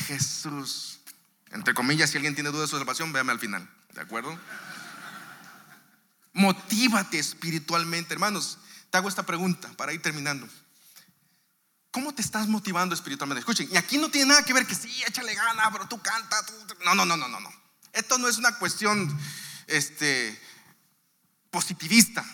Jesús. 0.07 0.99
Entre 1.51 1.73
comillas, 1.73 2.09
si 2.09 2.15
alguien 2.15 2.35
tiene 2.35 2.51
duda 2.51 2.61
de 2.61 2.67
su 2.69 2.77
salvación, 2.77 3.11
véame 3.11 3.33
al 3.33 3.39
final. 3.39 3.69
¿De 3.93 3.99
acuerdo? 3.99 4.39
Motívate 6.31 7.19
espiritualmente, 7.19 8.13
hermanos 8.13 8.59
hago 8.97 9.09
esta 9.09 9.23
pregunta 9.23 9.69
para 9.75 9.93
ir 9.93 10.01
terminando. 10.01 10.47
¿Cómo 11.91 12.13
te 12.13 12.21
estás 12.21 12.47
motivando 12.47 12.93
espiritualmente? 12.93 13.39
Escuchen, 13.39 13.69
y 13.71 13.77
aquí 13.77 13.97
no 13.97 14.09
tiene 14.09 14.27
nada 14.27 14.43
que 14.43 14.53
ver 14.53 14.65
que 14.65 14.75
sí, 14.75 15.03
échale 15.07 15.33
gana, 15.33 15.71
pero 15.71 15.87
tú 15.87 16.01
canta, 16.01 16.37
no, 16.83 16.95
no, 16.95 17.05
no, 17.05 17.15
no, 17.15 17.27
no, 17.27 17.39
no. 17.39 17.49
Esto 17.93 18.17
no 18.17 18.27
es 18.27 18.37
una 18.37 18.57
cuestión 18.57 19.17
este, 19.67 20.39
positivista. 21.51 22.25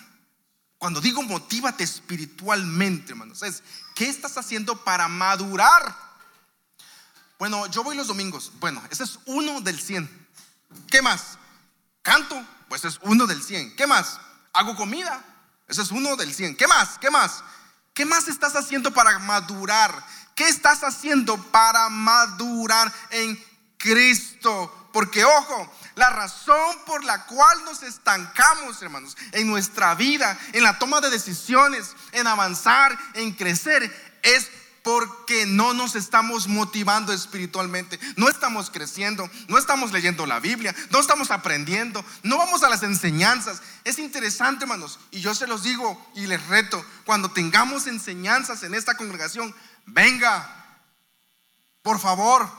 Cuando 0.78 1.00
digo 1.00 1.22
motívate 1.22 1.84
espiritualmente, 1.84 3.12
hermanos, 3.12 3.44
es 3.44 3.62
¿qué 3.94 4.10
estás 4.10 4.38
haciendo 4.38 4.84
para 4.84 5.08
madurar? 5.08 5.96
Bueno, 7.38 7.68
yo 7.68 7.84
voy 7.84 7.96
los 7.96 8.08
domingos. 8.08 8.52
Bueno, 8.60 8.82
ese 8.90 9.04
es 9.04 9.20
uno 9.26 9.62
del 9.62 9.80
100. 9.80 10.28
¿Qué 10.90 11.02
más? 11.02 11.38
Canto, 12.02 12.44
pues 12.68 12.86
es 12.86 13.00
uno 13.04 13.28
del 13.28 13.44
100. 13.44 13.76
¿Qué 13.76 13.86
más? 13.86 14.20
Hago 14.54 14.76
comida, 14.76 15.24
ese 15.68 15.82
es 15.82 15.92
uno 15.92 16.16
del 16.16 16.34
100. 16.34 16.56
¿Qué 16.56 16.68
más? 16.68 16.98
¿Qué 17.00 17.12
más? 17.12 17.44
¿Qué 17.94 18.06
más 18.06 18.28
estás 18.28 18.56
haciendo 18.56 18.92
para 18.94 19.20
madurar? 19.20 20.04
¿Qué 20.36 20.48
estás 20.48 20.84
haciendo 20.84 21.38
para 21.52 21.90
madurar 21.90 22.92
en 23.12 23.44
Cristo? 23.78 24.90
Porque 24.92 25.24
ojo, 25.24 25.74
la 26.02 26.10
razón 26.10 26.78
por 26.88 27.04
la 27.04 27.28
cual 27.28 27.64
nos 27.64 27.84
estancamos, 27.84 28.82
hermanos, 28.82 29.16
en 29.34 29.46
nuestra 29.46 29.94
vida, 29.94 30.36
en 30.52 30.64
la 30.64 30.80
toma 30.80 31.00
de 31.00 31.12
decisiones, 31.12 31.96
en 32.12 32.26
avanzar, 32.26 32.98
en 33.14 33.34
crecer, 33.34 34.18
es 34.24 34.50
porque 34.82 35.46
no 35.46 35.76
nos 35.76 35.96
estamos 35.96 36.48
motivando 36.48 37.14
espiritualmente, 37.14 38.00
no 38.16 38.30
estamos 38.30 38.72
creciendo, 38.72 39.30
no 39.48 39.60
estamos 39.60 39.92
leyendo 39.92 40.26
la 40.26 40.40
Biblia, 40.40 40.74
no 40.90 41.00
estamos 41.00 41.30
aprendiendo, 41.30 42.04
no 42.24 42.40
vamos 42.40 42.64
a 42.64 42.70
las 42.70 42.82
enseñanzas. 42.82 43.62
Es 43.84 44.00
interesante, 44.00 44.64
hermanos, 44.64 45.00
y 45.12 45.22
yo 45.22 45.36
se 45.36 45.46
los 45.46 45.62
digo 45.62 46.04
y 46.16 46.26
les 46.26 46.44
reto, 46.48 46.84
cuando 47.06 47.30
tengamos 47.30 47.86
enseñanzas 47.86 48.64
en 48.64 48.74
esta 48.74 48.98
congregación, 48.98 49.54
venga, 49.86 50.50
por 51.84 52.00
favor, 52.00 52.50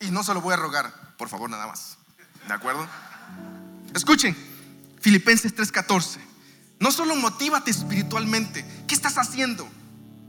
y 0.00 0.10
no 0.10 0.22
se 0.22 0.34
lo 0.34 0.42
voy 0.42 0.52
a 0.52 0.58
rogar, 0.58 1.16
por 1.16 1.30
favor 1.30 1.48
nada 1.48 1.66
más, 1.66 1.96
¿de 2.48 2.54
acuerdo? 2.54 2.86
Escuchen, 3.94 4.36
Filipenses 5.00 5.54
3:14. 5.54 6.18
No 6.80 6.90
solo 6.90 7.14
motívate 7.14 7.70
espiritualmente, 7.70 8.64
¿qué 8.86 8.94
estás 8.94 9.18
haciendo? 9.18 9.68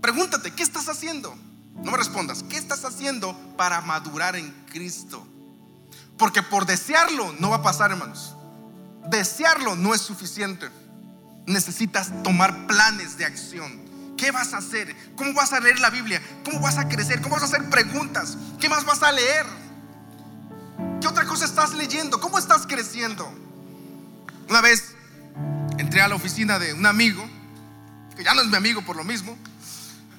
Pregúntate, 0.01 0.51
¿qué 0.51 0.63
estás 0.63 0.89
haciendo? 0.89 1.35
No 1.75 1.91
me 1.91 1.97
respondas, 1.97 2.43
¿qué 2.43 2.57
estás 2.57 2.85
haciendo 2.85 3.35
para 3.57 3.81
madurar 3.81 4.35
en 4.35 4.51
Cristo? 4.71 5.27
Porque 6.17 6.43
por 6.43 6.65
desearlo 6.65 7.33
no 7.39 7.49
va 7.49 7.57
a 7.57 7.63
pasar, 7.63 7.91
hermanos. 7.91 8.35
Desearlo 9.09 9.75
no 9.75 9.93
es 9.93 10.01
suficiente. 10.01 10.69
Necesitas 11.45 12.11
tomar 12.23 12.67
planes 12.67 13.17
de 13.17 13.25
acción. 13.25 13.81
¿Qué 14.15 14.31
vas 14.31 14.53
a 14.53 14.57
hacer? 14.57 14.95
¿Cómo 15.15 15.33
vas 15.33 15.53
a 15.53 15.59
leer 15.59 15.79
la 15.79 15.89
Biblia? 15.89 16.21
¿Cómo 16.45 16.59
vas 16.59 16.77
a 16.77 16.87
crecer? 16.87 17.21
¿Cómo 17.21 17.35
vas 17.35 17.43
a 17.43 17.47
hacer 17.47 17.69
preguntas? 17.69 18.37
¿Qué 18.59 18.69
más 18.69 18.85
vas 18.85 19.01
a 19.03 19.11
leer? 19.11 19.45
¿Qué 21.01 21.07
otra 21.07 21.25
cosa 21.25 21.45
estás 21.45 21.73
leyendo? 21.73 22.19
¿Cómo 22.19 22.37
estás 22.37 22.65
creciendo? 22.65 23.29
Una 24.49 24.61
vez 24.61 24.95
entré 25.77 26.01
a 26.01 26.07
la 26.07 26.15
oficina 26.15 26.59
de 26.59 26.73
un 26.73 26.85
amigo, 26.85 27.27
que 28.15 28.23
ya 28.23 28.33
no 28.33 28.41
es 28.41 28.47
mi 28.47 28.55
amigo 28.55 28.81
por 28.83 28.95
lo 28.95 29.03
mismo. 29.03 29.37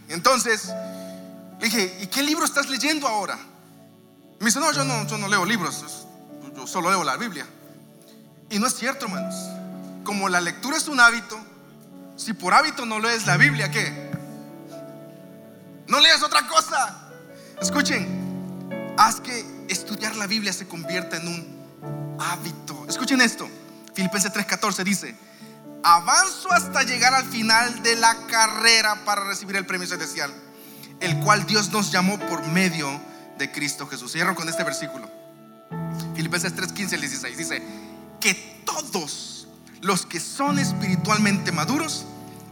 Entonces 0.09 0.69
le 1.61 1.67
dije, 1.67 1.99
¿y 2.03 2.07
qué 2.09 2.23
libro 2.23 2.45
estás 2.45 2.69
leyendo 2.69 3.09
ahora? 3.09 3.39
Me 4.41 4.47
dice, 4.47 4.61
no, 4.61 4.73
yo 4.73 4.85
no, 4.85 5.07
yo 5.07 5.17
no 5.17 5.29
leo 5.29 5.45
libros, 5.45 5.85
yo 6.55 6.67
solo 6.67 6.91
leo 6.91 7.05
la 7.05 7.17
Biblia. 7.17 7.47
Y 8.51 8.59
no 8.59 8.67
es 8.67 8.75
cierto, 8.75 9.07
hermanos. 9.07 9.35
Como 10.05 10.29
la 10.29 10.41
lectura 10.41 10.77
es 10.77 10.89
un 10.89 11.01
hábito, 11.01 11.39
si 12.17 12.35
por 12.35 12.53
hábito 12.53 12.85
no 12.85 12.99
lees 12.99 13.27
la 13.27 13.37
Biblia, 13.37 13.71
¿qué? 13.71 14.11
No 15.89 16.01
lees 16.01 16.23
otra 16.23 16.47
cosa. 16.47 17.11
Escuchen, 17.61 18.95
haz 18.99 19.21
que 19.21 19.54
estudiar 19.69 20.17
la 20.17 20.27
Biblia 20.27 20.53
se 20.53 20.67
convierta 20.67 21.17
en 21.17 21.29
un 21.29 22.17
hábito. 22.19 22.87
Escuchen 22.89 23.21
esto. 23.21 23.49
Filipenses 23.95 24.33
3:14 24.33 24.85
dice, 24.85 25.17
avanzo 25.83 26.53
hasta 26.53 26.83
llegar 26.83 27.15
al 27.15 27.25
final 27.25 27.83
de 27.83 27.97
la 27.97 28.15
carrera 28.27 29.05
para 29.05 29.25
recibir 29.25 29.57
el 29.57 29.67
premio 29.67 29.87
celestial, 29.87 30.33
el 31.01 31.19
cual 31.21 31.47
Dios 31.47 31.71
nos 31.71 31.93
llamó 31.93 32.19
por 32.19 32.47
medio 32.49 32.89
de 33.39 33.51
Cristo 33.53 33.87
Jesús. 33.87 34.13
Cierro 34.13 34.35
con 34.35 34.49
este 34.49 34.65
versículo. 34.65 35.11
Filipenses 36.15 36.55
3:15 36.55 36.95
al 36.95 37.01
16 37.01 37.37
dice, 37.37 37.63
que 38.21 38.35
todos 38.65 39.47
los 39.83 40.07
que 40.07 40.19
son 40.19 40.59
espiritualmente 40.59 41.53
maduros 41.53 42.07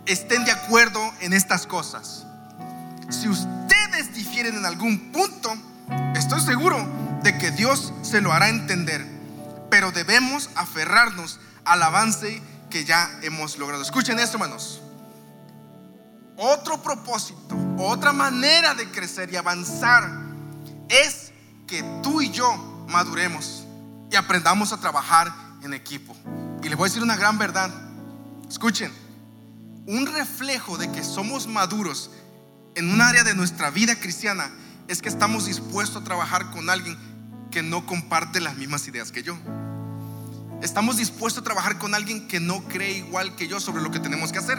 estén 0.05 0.45
de 0.45 0.51
acuerdo 0.51 1.01
en 1.21 1.33
estas 1.33 1.67
cosas. 1.67 2.27
Si 3.09 3.29
ustedes 3.29 4.13
difieren 4.15 4.57
en 4.57 4.67
algún 4.67 5.13
punto, 5.13 5.51
estoy 6.15 6.41
seguro 6.41 6.77
de 7.23 7.39
que 7.39 7.51
Dios 7.51 7.93
se 8.03 8.21
lo 8.21 8.33
hará 8.33 8.49
entender 8.49 9.13
pero 9.73 9.91
debemos 9.91 10.51
aferrarnos 10.55 11.41
al 11.65 11.83
avance 11.83 12.43
que 12.69 12.85
ya 12.85 13.11
hemos 13.23 13.57
logrado. 13.57 13.83
Escuchen 13.83 14.19
esto, 14.19 14.37
hermanos. 14.37 14.83
Otro 16.37 16.83
propósito, 16.83 17.57
otra 17.79 18.13
manera 18.13 18.75
de 18.75 18.91
crecer 18.91 19.33
y 19.33 19.37
avanzar 19.37 20.11
es 20.91 21.33
que 21.67 21.83
tú 22.03 22.21
y 22.21 22.31
yo 22.31 22.55
maduremos 22.87 23.65
y 24.11 24.17
aprendamos 24.17 24.75
a 24.75 24.77
trabajar 24.79 25.33
en 25.63 25.73
equipo. 25.73 26.15
Y 26.63 26.69
les 26.69 26.77
voy 26.77 26.85
a 26.85 26.89
decir 26.91 27.03
una 27.03 27.17
gran 27.17 27.39
verdad. 27.39 27.71
Escuchen, 28.51 28.93
un 29.87 30.05
reflejo 30.05 30.77
de 30.77 30.93
que 30.93 31.03
somos 31.03 31.47
maduros 31.47 32.11
en 32.75 32.93
un 32.93 33.01
área 33.01 33.25
de 33.25 33.35
nuestra 33.35 33.71
vida 33.71 33.95
cristiana 33.95 34.51
es 34.93 35.01
que 35.01 35.09
estamos 35.09 35.47
dispuestos 35.47 36.03
a 36.03 36.05
trabajar 36.05 36.51
con 36.51 36.69
alguien 36.69 36.99
que 37.51 37.63
no 37.63 37.87
comparte 37.87 38.41
las 38.41 38.57
mismas 38.57 38.87
ideas 38.87 39.11
que 39.11 39.23
yo. 39.23 39.35
Estamos 40.61 40.99
dispuestos 40.99 41.41
a 41.41 41.45
trabajar 41.45 41.79
con 41.79 41.95
alguien 41.95 42.29
que 42.29 42.41
no 42.41 42.63
cree 42.65 42.99
igual 42.99 43.35
que 43.35 43.49
yo 43.49 43.59
sobre 43.59 43.83
lo 43.83 43.91
que 43.91 44.01
tenemos 44.01 44.33
que 44.33 44.39
hacer. 44.39 44.59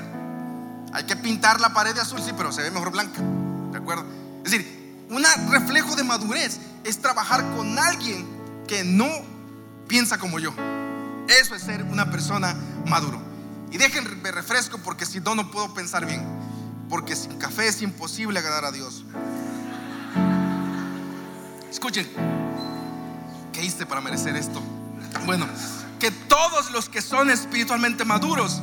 Hay 0.91 1.03
que 1.05 1.15
pintar 1.15 1.61
la 1.61 1.71
pared 1.71 1.93
de 1.93 2.01
azul, 2.01 2.19
sí, 2.19 2.31
pero 2.36 2.51
se 2.51 2.63
ve 2.63 2.71
mejor 2.71 2.91
blanca. 2.91 3.21
¿De 3.71 3.77
acuerdo? 3.77 4.05
Es 4.43 4.51
decir, 4.51 5.05
un 5.09 5.23
reflejo 5.51 5.95
de 5.95 6.03
madurez 6.03 6.59
es 6.84 6.99
trabajar 6.99 7.43
con 7.55 7.77
alguien 7.77 8.27
que 8.67 8.84
no 8.84 9.07
piensa 9.88 10.17
como 10.17 10.39
yo. 10.39 10.51
Eso 11.27 11.53
es 11.53 11.61
ser 11.61 11.84
una 11.84 12.09
persona 12.09 12.55
maduro. 12.88 13.21
Y 13.71 13.77
déjenme 13.77 14.31
refresco 14.31 14.79
porque 14.79 15.05
si 15.05 15.19
no, 15.19 15.36
no 15.36 15.51
puedo 15.51 15.75
pensar 15.75 16.07
bien. 16.07 16.25
Porque 16.89 17.15
sin 17.15 17.38
café 17.38 17.67
es 17.67 17.84
imposible 17.84 18.39
agradar 18.39 18.65
a 18.65 18.71
Dios. 18.71 19.05
Escuchen, 21.74 22.07
¿qué 23.51 23.65
hice 23.65 23.88
para 23.88 23.99
merecer 23.99 24.36
esto? 24.36 24.61
Bueno, 25.26 25.47
que 25.99 26.11
todos 26.11 26.69
los 26.69 26.88
que 26.88 27.01
son 27.01 27.32
espiritualmente 27.32 28.05
maduros 28.05 28.61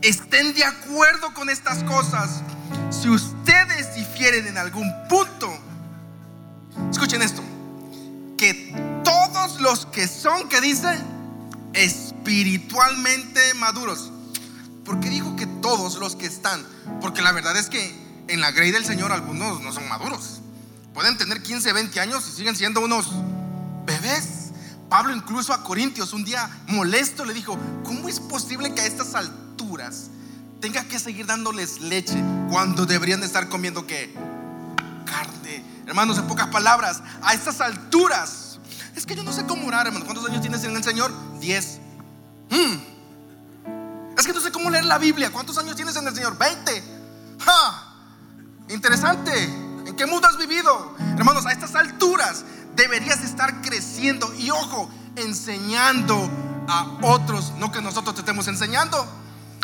estén 0.00 0.54
de 0.54 0.64
acuerdo 0.64 1.34
con 1.34 1.50
estas 1.50 1.84
cosas. 1.84 2.40
Si 2.88 3.10
ustedes 3.10 3.94
difieren 3.94 4.46
en 4.46 4.56
algún 4.56 4.90
punto, 5.06 5.54
escuchen 6.90 7.20
esto, 7.20 7.42
que 8.38 8.74
todos 9.04 9.60
los 9.60 9.84
que 9.84 10.08
son, 10.08 10.48
que 10.48 10.62
dice, 10.62 10.98
espiritualmente 11.74 13.52
maduros. 13.52 14.10
¿Por 14.86 14.98
qué 14.98 15.10
digo 15.10 15.36
que 15.36 15.46
todos 15.46 15.96
los 15.96 16.16
que 16.16 16.24
están? 16.24 16.66
Porque 17.02 17.20
la 17.20 17.32
verdad 17.32 17.54
es 17.58 17.68
que 17.68 17.94
en 18.28 18.40
la 18.40 18.50
grey 18.50 18.70
del 18.70 18.86
Señor 18.86 19.12
algunos 19.12 19.60
no 19.60 19.72
son 19.74 19.86
maduros. 19.90 20.40
Pueden 20.94 21.18
tener 21.18 21.42
15, 21.42 21.72
20 21.72 22.00
años 22.00 22.26
y 22.28 22.36
siguen 22.36 22.54
siendo 22.54 22.80
unos 22.80 23.08
bebés. 23.84 24.52
Pablo 24.88 25.12
incluso 25.12 25.52
a 25.52 25.64
Corintios 25.64 26.12
un 26.12 26.24
día 26.24 26.48
molesto 26.68 27.24
le 27.24 27.34
dijo, 27.34 27.58
¿cómo 27.82 28.08
es 28.08 28.20
posible 28.20 28.72
que 28.72 28.80
a 28.80 28.86
estas 28.86 29.16
alturas 29.16 30.10
tenga 30.60 30.84
que 30.84 31.00
seguir 31.00 31.26
dándoles 31.26 31.80
leche 31.80 32.22
cuando 32.48 32.86
deberían 32.86 33.18
de 33.18 33.26
estar 33.26 33.48
comiendo 33.48 33.88
qué? 33.88 34.14
Carne. 35.04 35.64
Hermanos, 35.84 36.16
en 36.18 36.28
pocas 36.28 36.46
palabras, 36.46 37.02
a 37.22 37.34
estas 37.34 37.60
alturas, 37.60 38.60
es 38.94 39.04
que 39.04 39.16
yo 39.16 39.24
no 39.24 39.32
sé 39.32 39.44
cómo 39.46 39.66
orar, 39.66 39.88
hermano. 39.88 40.04
¿Cuántos 40.04 40.30
años 40.30 40.42
tienes 40.42 40.62
en 40.62 40.76
el 40.76 40.84
Señor? 40.84 41.12
Diez. 41.40 41.80
Hmm. 42.50 44.14
Es 44.16 44.24
que 44.24 44.32
no 44.32 44.40
sé 44.40 44.52
cómo 44.52 44.70
leer 44.70 44.84
la 44.84 44.98
Biblia. 44.98 45.32
¿Cuántos 45.32 45.58
años 45.58 45.74
tienes 45.74 45.96
en 45.96 46.06
el 46.06 46.14
Señor? 46.14 46.38
Veinte. 46.38 46.84
Interesante. 48.68 49.63
¿En 49.86 49.96
qué 49.96 50.06
mundo 50.06 50.26
has 50.28 50.38
vivido? 50.38 50.96
Hermanos, 51.16 51.46
a 51.46 51.52
estas 51.52 51.74
alturas 51.74 52.44
deberías 52.74 53.22
estar 53.22 53.60
creciendo 53.62 54.32
y 54.34 54.50
ojo, 54.50 54.90
enseñando 55.16 56.30
a 56.68 56.98
otros, 57.02 57.52
no 57.58 57.70
que 57.70 57.80
nosotros 57.80 58.14
te 58.14 58.22
estemos 58.22 58.48
enseñando. 58.48 59.06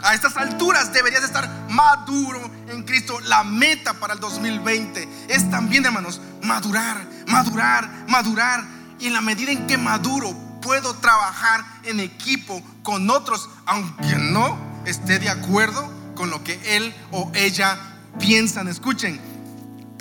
A 0.03 0.15
estas 0.15 0.37
alturas 0.37 0.93
deberías 0.93 1.25
estar 1.25 1.49
maduro 1.69 2.41
en 2.69 2.85
Cristo. 2.85 3.21
La 3.21 3.45
meta 3.45 3.95
para 3.95 4.15
el 4.15 4.21
2020 4.21 5.27
es 5.29 5.51
también, 5.51 5.85
hermanos, 5.85 6.21
madurar, 6.43 7.07
madurar, 7.27 7.89
madurar. 8.09 8.65
Y 8.99 9.09
en 9.09 9.13
la 9.13 9.21
medida 9.21 9.53
en 9.53 9.67
que 9.67 9.77
maduro, 9.77 10.35
puedo 10.63 10.95
trabajar 10.95 11.65
en 11.85 12.01
equipo 12.01 12.63
con 12.83 13.09
otros, 13.11 13.49
aunque 13.67 14.17
no 14.17 14.59
esté 14.85 15.19
de 15.19 15.31
acuerdo 15.31 15.91
con 16.15 16.31
lo 16.31 16.43
que 16.45 16.77
él 16.77 16.95
o 17.11 17.31
ella 17.35 17.79
piensan. 18.19 18.69
Escuchen, 18.69 19.21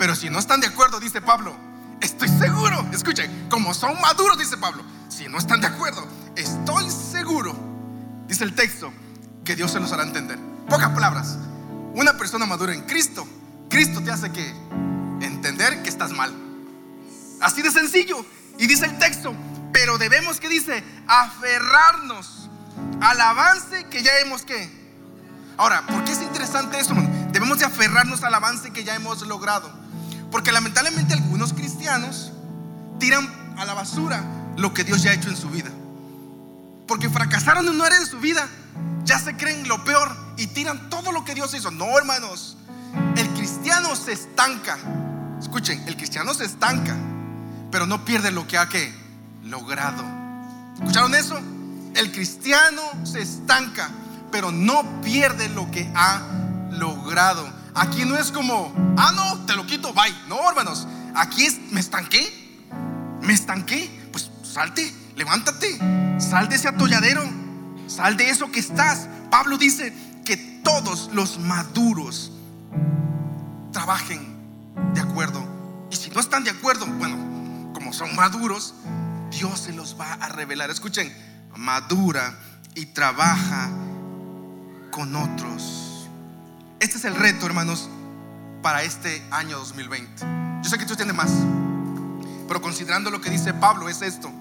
pero 0.00 0.16
si 0.16 0.30
no 0.30 0.38
están 0.38 0.62
de 0.62 0.66
acuerdo, 0.66 0.98
dice 0.98 1.20
Pablo, 1.20 1.54
estoy 2.00 2.30
seguro, 2.30 2.86
escuchen, 2.90 3.48
como 3.50 3.74
son 3.74 4.00
maduros, 4.00 4.38
dice 4.38 4.56
Pablo, 4.56 4.82
si 5.10 5.28
no 5.28 5.36
están 5.36 5.60
de 5.60 5.66
acuerdo, 5.66 6.08
estoy 6.36 6.90
seguro, 6.90 7.54
dice 8.26 8.44
el 8.44 8.54
texto, 8.54 8.90
que 9.44 9.54
Dios 9.54 9.72
se 9.72 9.78
los 9.78 9.92
hará 9.92 10.04
entender. 10.04 10.38
Pocas 10.70 10.88
palabras, 10.88 11.36
una 11.92 12.16
persona 12.16 12.46
madura 12.46 12.72
en 12.72 12.80
Cristo, 12.86 13.28
Cristo 13.68 14.00
te 14.02 14.10
hace 14.10 14.32
que 14.32 14.48
entender 15.20 15.82
que 15.82 15.90
estás 15.90 16.12
mal. 16.12 16.32
Así 17.42 17.60
de 17.60 17.70
sencillo. 17.70 18.24
Y 18.56 18.68
dice 18.68 18.86
el 18.86 18.98
texto, 18.98 19.34
pero 19.70 19.98
debemos 19.98 20.40
que 20.40 20.48
dice, 20.48 20.82
aferrarnos 21.08 22.48
al 23.02 23.20
avance 23.20 23.84
que 23.90 24.02
ya 24.02 24.18
hemos 24.20 24.46
que. 24.46 24.80
Ahora, 25.58 25.86
¿por 25.86 26.04
qué 26.04 26.12
es 26.12 26.22
interesante 26.22 26.80
eso? 26.80 26.94
Debemos 27.32 27.58
de 27.58 27.66
aferrarnos 27.66 28.22
al 28.22 28.32
avance 28.32 28.70
que 28.70 28.82
ya 28.82 28.94
hemos 28.94 29.20
logrado. 29.26 29.79
Porque 30.30 30.52
lamentablemente 30.52 31.14
algunos 31.14 31.52
cristianos 31.52 32.32
tiran 32.98 33.28
a 33.56 33.64
la 33.64 33.74
basura 33.74 34.22
lo 34.56 34.72
que 34.72 34.84
Dios 34.84 35.02
ya 35.02 35.10
ha 35.10 35.14
hecho 35.14 35.28
en 35.28 35.36
su 35.36 35.50
vida. 35.50 35.70
Porque 36.86 37.08
fracasaron 37.08 37.66
en 37.66 37.74
un 37.74 37.82
área 37.82 37.98
de 37.98 38.06
su 38.06 38.18
vida, 38.18 38.48
ya 39.04 39.18
se 39.18 39.36
creen 39.36 39.66
lo 39.68 39.84
peor 39.84 40.14
y 40.36 40.48
tiran 40.48 40.90
todo 40.90 41.12
lo 41.12 41.24
que 41.24 41.34
Dios 41.34 41.54
hizo. 41.54 41.70
No, 41.70 41.96
hermanos, 41.98 42.56
el 43.16 43.28
cristiano 43.30 43.94
se 43.96 44.12
estanca. 44.12 44.78
Escuchen, 45.40 45.82
el 45.86 45.96
cristiano 45.96 46.34
se 46.34 46.44
estanca, 46.44 46.96
pero 47.70 47.86
no 47.86 48.04
pierde 48.04 48.30
lo 48.30 48.46
que 48.46 48.58
ha 48.58 48.68
que 48.68 48.92
logrado. 49.44 50.04
¿Escucharon 50.74 51.14
eso? 51.14 51.38
El 51.94 52.12
cristiano 52.12 52.82
se 53.04 53.22
estanca, 53.22 53.90
pero 54.30 54.52
no 54.52 55.00
pierde 55.02 55.48
lo 55.48 55.70
que 55.70 55.90
ha 55.94 56.22
logrado. 56.70 57.59
Aquí 57.74 58.04
no 58.04 58.16
es 58.16 58.30
como, 58.32 58.72
ah, 58.96 59.12
no, 59.14 59.46
te 59.46 59.54
lo 59.54 59.66
quito, 59.66 59.92
bye. 59.92 60.14
No, 60.28 60.48
hermanos, 60.48 60.86
aquí 61.14 61.46
es, 61.46 61.58
me 61.70 61.80
estanqué, 61.80 62.68
me 63.22 63.32
estanqué. 63.32 63.90
Pues 64.12 64.30
salte, 64.42 64.92
levántate, 65.16 65.78
sal 66.18 66.48
de 66.48 66.56
ese 66.56 66.68
atolladero, 66.68 67.22
Sal 67.90 68.16
de 68.16 68.30
eso 68.30 68.52
que 68.52 68.60
estás. 68.60 69.08
Pablo 69.30 69.58
dice 69.58 69.92
que 70.24 70.36
todos 70.62 71.10
los 71.12 71.40
maduros 71.40 72.30
trabajen 73.72 74.36
de 74.94 75.00
acuerdo. 75.00 75.44
Y 75.90 75.96
si 75.96 76.10
no 76.10 76.20
están 76.20 76.44
de 76.44 76.50
acuerdo, 76.50 76.86
bueno, 76.86 77.72
como 77.74 77.92
son 77.92 78.14
maduros, 78.14 78.74
Dios 79.32 79.58
se 79.58 79.72
los 79.72 80.00
va 80.00 80.12
a 80.14 80.28
revelar. 80.28 80.70
Escuchen, 80.70 81.12
madura 81.56 82.38
y 82.76 82.86
trabaja 82.86 83.70
con 84.92 85.16
otros. 85.16 85.89
Este 86.80 86.96
es 86.96 87.04
el 87.04 87.14
reto, 87.14 87.44
hermanos, 87.44 87.90
para 88.62 88.82
este 88.82 89.22
año 89.30 89.58
2020. 89.58 90.24
Yo 90.62 90.70
sé 90.70 90.78
que 90.78 90.86
tú 90.86 90.96
tienes 90.96 91.14
más, 91.14 91.30
pero 92.48 92.62
considerando 92.62 93.10
lo 93.10 93.20
que 93.20 93.28
dice 93.28 93.52
Pablo 93.52 93.90
es 93.90 94.00
esto, 94.00 94.32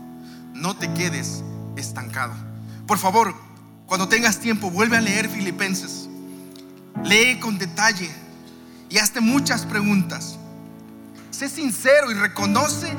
no 0.53 0.73
te 0.77 0.93
quedes 0.93 1.43
estancado. 1.75 2.33
Por 2.87 2.97
favor, 2.97 3.35
cuando 3.87 4.07
tengas 4.07 4.39
tiempo, 4.39 4.71
vuelve 4.71 4.95
a 4.95 5.01
leer 5.01 5.27
Filipenses. 5.27 6.07
Lee 7.03 7.41
con 7.41 7.57
detalle 7.57 8.09
y 8.89 8.99
hazte 8.99 9.19
muchas 9.19 9.65
preguntas. 9.65 10.37
Sé 11.31 11.49
sincero 11.49 12.09
y 12.09 12.13
reconoce 12.13 12.89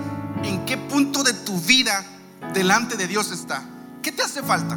en 0.44 0.66
qué 0.66 0.76
punto 0.76 1.22
de 1.22 1.32
tu 1.32 1.58
vida 1.62 2.04
delante 2.52 2.98
de 2.98 3.06
Dios 3.06 3.30
está. 3.30 3.62
¿Qué 4.02 4.12
te 4.12 4.22
hace 4.22 4.42
falta? 4.42 4.76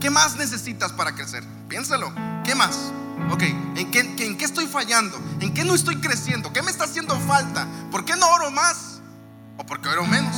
¿Qué 0.00 0.08
más 0.08 0.36
necesitas 0.36 0.94
para 0.94 1.14
crecer? 1.14 1.44
Piénsalo. 1.68 2.10
¿Qué 2.42 2.54
más? 2.54 2.90
Ok, 3.30 3.42
¿en 3.42 3.90
qué, 3.90 4.00
¿en 4.00 4.38
qué 4.38 4.44
estoy 4.44 4.66
fallando? 4.66 5.18
¿En 5.40 5.52
qué 5.52 5.64
no 5.64 5.74
estoy 5.74 5.96
creciendo? 5.96 6.52
¿Qué 6.52 6.62
me 6.62 6.70
está 6.70 6.84
haciendo 6.84 7.18
falta? 7.20 7.66
¿Por 7.90 8.04
qué 8.04 8.16
no 8.16 8.26
oro 8.28 8.50
más? 8.50 9.00
¿O 9.58 9.66
por 9.66 9.80
qué 9.80 9.88
oro 9.88 10.06
menos? 10.06 10.34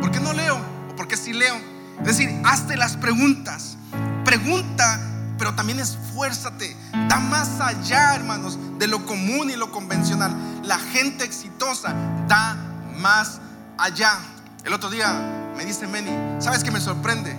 ¿Por 0.00 0.10
qué 0.10 0.20
no 0.20 0.32
leo? 0.32 0.58
¿O 0.90 0.96
por 0.96 1.06
qué 1.06 1.16
sí 1.16 1.32
leo? 1.32 1.54
Es 2.00 2.06
decir, 2.06 2.30
hazte 2.44 2.76
las 2.76 2.96
preguntas. 2.96 3.76
Pregunta, 4.24 5.00
pero 5.38 5.54
también 5.54 5.80
esfuérzate. 5.80 6.76
Da 7.08 7.18
más 7.18 7.60
allá, 7.60 8.14
hermanos, 8.14 8.58
de 8.78 8.86
lo 8.86 9.04
común 9.04 9.50
y 9.50 9.56
lo 9.56 9.70
convencional. 9.70 10.34
La 10.64 10.78
gente 10.78 11.24
exitosa 11.24 11.94
da 12.26 12.56
más 12.96 13.40
allá. 13.78 14.18
El 14.64 14.72
otro 14.72 14.88
día 14.88 15.52
me 15.56 15.64
dice 15.64 15.86
Meni, 15.86 16.10
¿sabes 16.40 16.64
qué 16.64 16.70
me 16.70 16.80
sorprende? 16.80 17.36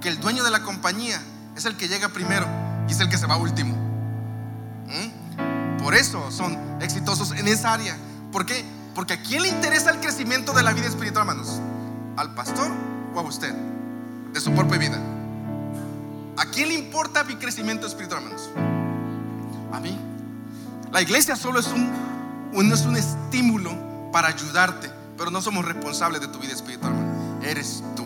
Que 0.00 0.08
el 0.08 0.20
dueño 0.20 0.42
de 0.42 0.50
la 0.50 0.62
compañía 0.62 1.20
es 1.56 1.64
el 1.64 1.76
que 1.76 1.88
llega 1.88 2.08
primero 2.08 2.46
y 2.88 2.92
es 2.92 3.00
el 3.00 3.08
que 3.08 3.18
se 3.18 3.26
va 3.26 3.36
último. 3.36 3.81
¿Mm? 4.92 5.78
Por 5.82 5.94
eso 5.94 6.30
son 6.30 6.56
exitosos 6.80 7.32
en 7.32 7.48
esa 7.48 7.72
área. 7.72 7.96
¿Por 8.30 8.46
qué? 8.46 8.64
Porque 8.94 9.14
a 9.14 9.22
quién 9.22 9.42
le 9.42 9.48
interesa 9.48 9.90
el 9.90 10.00
crecimiento 10.00 10.52
de 10.52 10.62
la 10.62 10.72
vida 10.72 10.86
espiritual, 10.86 11.28
hermanos? 11.28 11.60
¿Al 12.16 12.34
pastor 12.34 12.70
o 13.14 13.18
a 13.18 13.22
usted? 13.22 13.52
De 14.32 14.40
su 14.40 14.52
propia 14.52 14.78
vida. 14.78 14.98
¿A 16.36 16.46
quién 16.46 16.68
le 16.68 16.74
importa 16.74 17.24
mi 17.24 17.36
crecimiento 17.36 17.86
espiritual, 17.86 18.22
hermanos? 18.22 18.50
A 19.72 19.80
mí. 19.80 19.98
La 20.92 21.00
iglesia 21.00 21.36
solo 21.36 21.58
es 21.58 21.68
un, 21.68 21.90
es 22.72 22.84
un 22.84 22.96
estímulo 22.96 24.10
para 24.12 24.28
ayudarte, 24.28 24.90
pero 25.16 25.30
no 25.30 25.40
somos 25.40 25.64
responsables 25.64 26.20
de 26.20 26.28
tu 26.28 26.38
vida 26.38 26.52
espiritual, 26.52 26.92
hermano. 26.92 27.42
Eres 27.42 27.82
tú, 27.96 28.04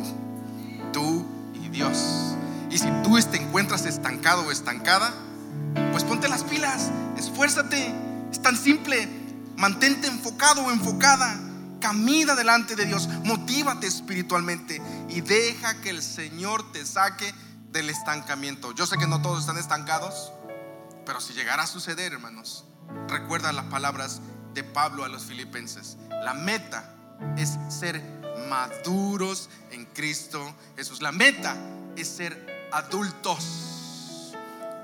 tú 0.93 1.26
y 1.55 1.68
Dios. 1.68 2.37
Y 2.70 2.78
si 2.78 2.89
tú 3.03 3.18
te 3.30 3.43
encuentras 3.43 3.87
estancado 3.87 4.47
o 4.47 4.53
estancada, 4.53 5.12
pues 5.92 6.04
ponte 6.04 6.28
las 6.28 6.44
pilas, 6.44 6.90
esfuérzate. 7.16 7.94
Es 8.30 8.42
tan 8.42 8.57
simple. 8.57 9.09
Mantente 9.57 10.09
enfocado 10.09 10.62
o 10.62 10.70
enfocada. 10.70 11.40
Camina 11.80 12.34
delante 12.34 12.76
de 12.76 12.86
Dios. 12.86 13.09
Motívate 13.24 13.86
espiritualmente 13.86 14.82
y 15.09 15.20
deja 15.20 15.80
que 15.80 15.90
el 15.90 16.02
Señor 16.02 16.72
te 16.72 16.84
saque 16.84 17.32
del 17.70 17.90
estancamiento. 17.90 18.72
Yo 18.72 18.86
sé 18.86 18.96
que 18.96 19.07
no 19.07 19.22
todos 19.22 19.40
están 19.40 19.59
estancados, 19.59 20.32
pero 21.04 21.20
si 21.20 21.34
llegara 21.34 21.62
a 21.64 21.66
suceder, 21.66 22.12
hermanos, 22.12 22.64
recuerda 23.09 23.52
las 23.52 23.66
palabras 23.66 24.20
de 24.54 24.64
Pablo 24.64 25.04
a 25.04 25.09
los 25.09 25.24
filipenses. 25.24 25.96
La 26.11 26.34
meta 26.34 26.94
es 27.36 27.59
ser 27.68 28.02
maduros 28.48 29.48
en 29.70 29.84
Cristo 29.86 30.54
Jesús. 30.76 31.02
La 31.02 31.12
meta 31.12 31.57
es 31.96 32.09
ser 32.09 32.68
adultos. 32.72 33.76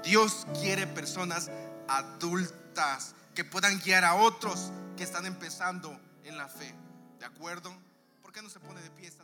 Dios 0.03 0.47
quiere 0.61 0.87
personas 0.87 1.51
adultas 1.89 3.15
que 3.35 3.45
puedan 3.45 3.81
guiar 3.81 4.05
a 4.05 4.15
otros 4.15 4.73
que 4.97 5.05
están 5.05 5.27
empezando 5.27 5.99
en 6.25 6.37
la 6.37 6.49
fe. 6.49 6.75
¿De 7.19 7.27
acuerdo? 7.27 7.73
¿Por 8.21 8.33
qué 8.33 8.43
no 8.43 8.51
se 8.51 8.61
pone 8.61 8.81
de 8.81 8.91
pie 8.91 9.09
esta? 9.09 9.22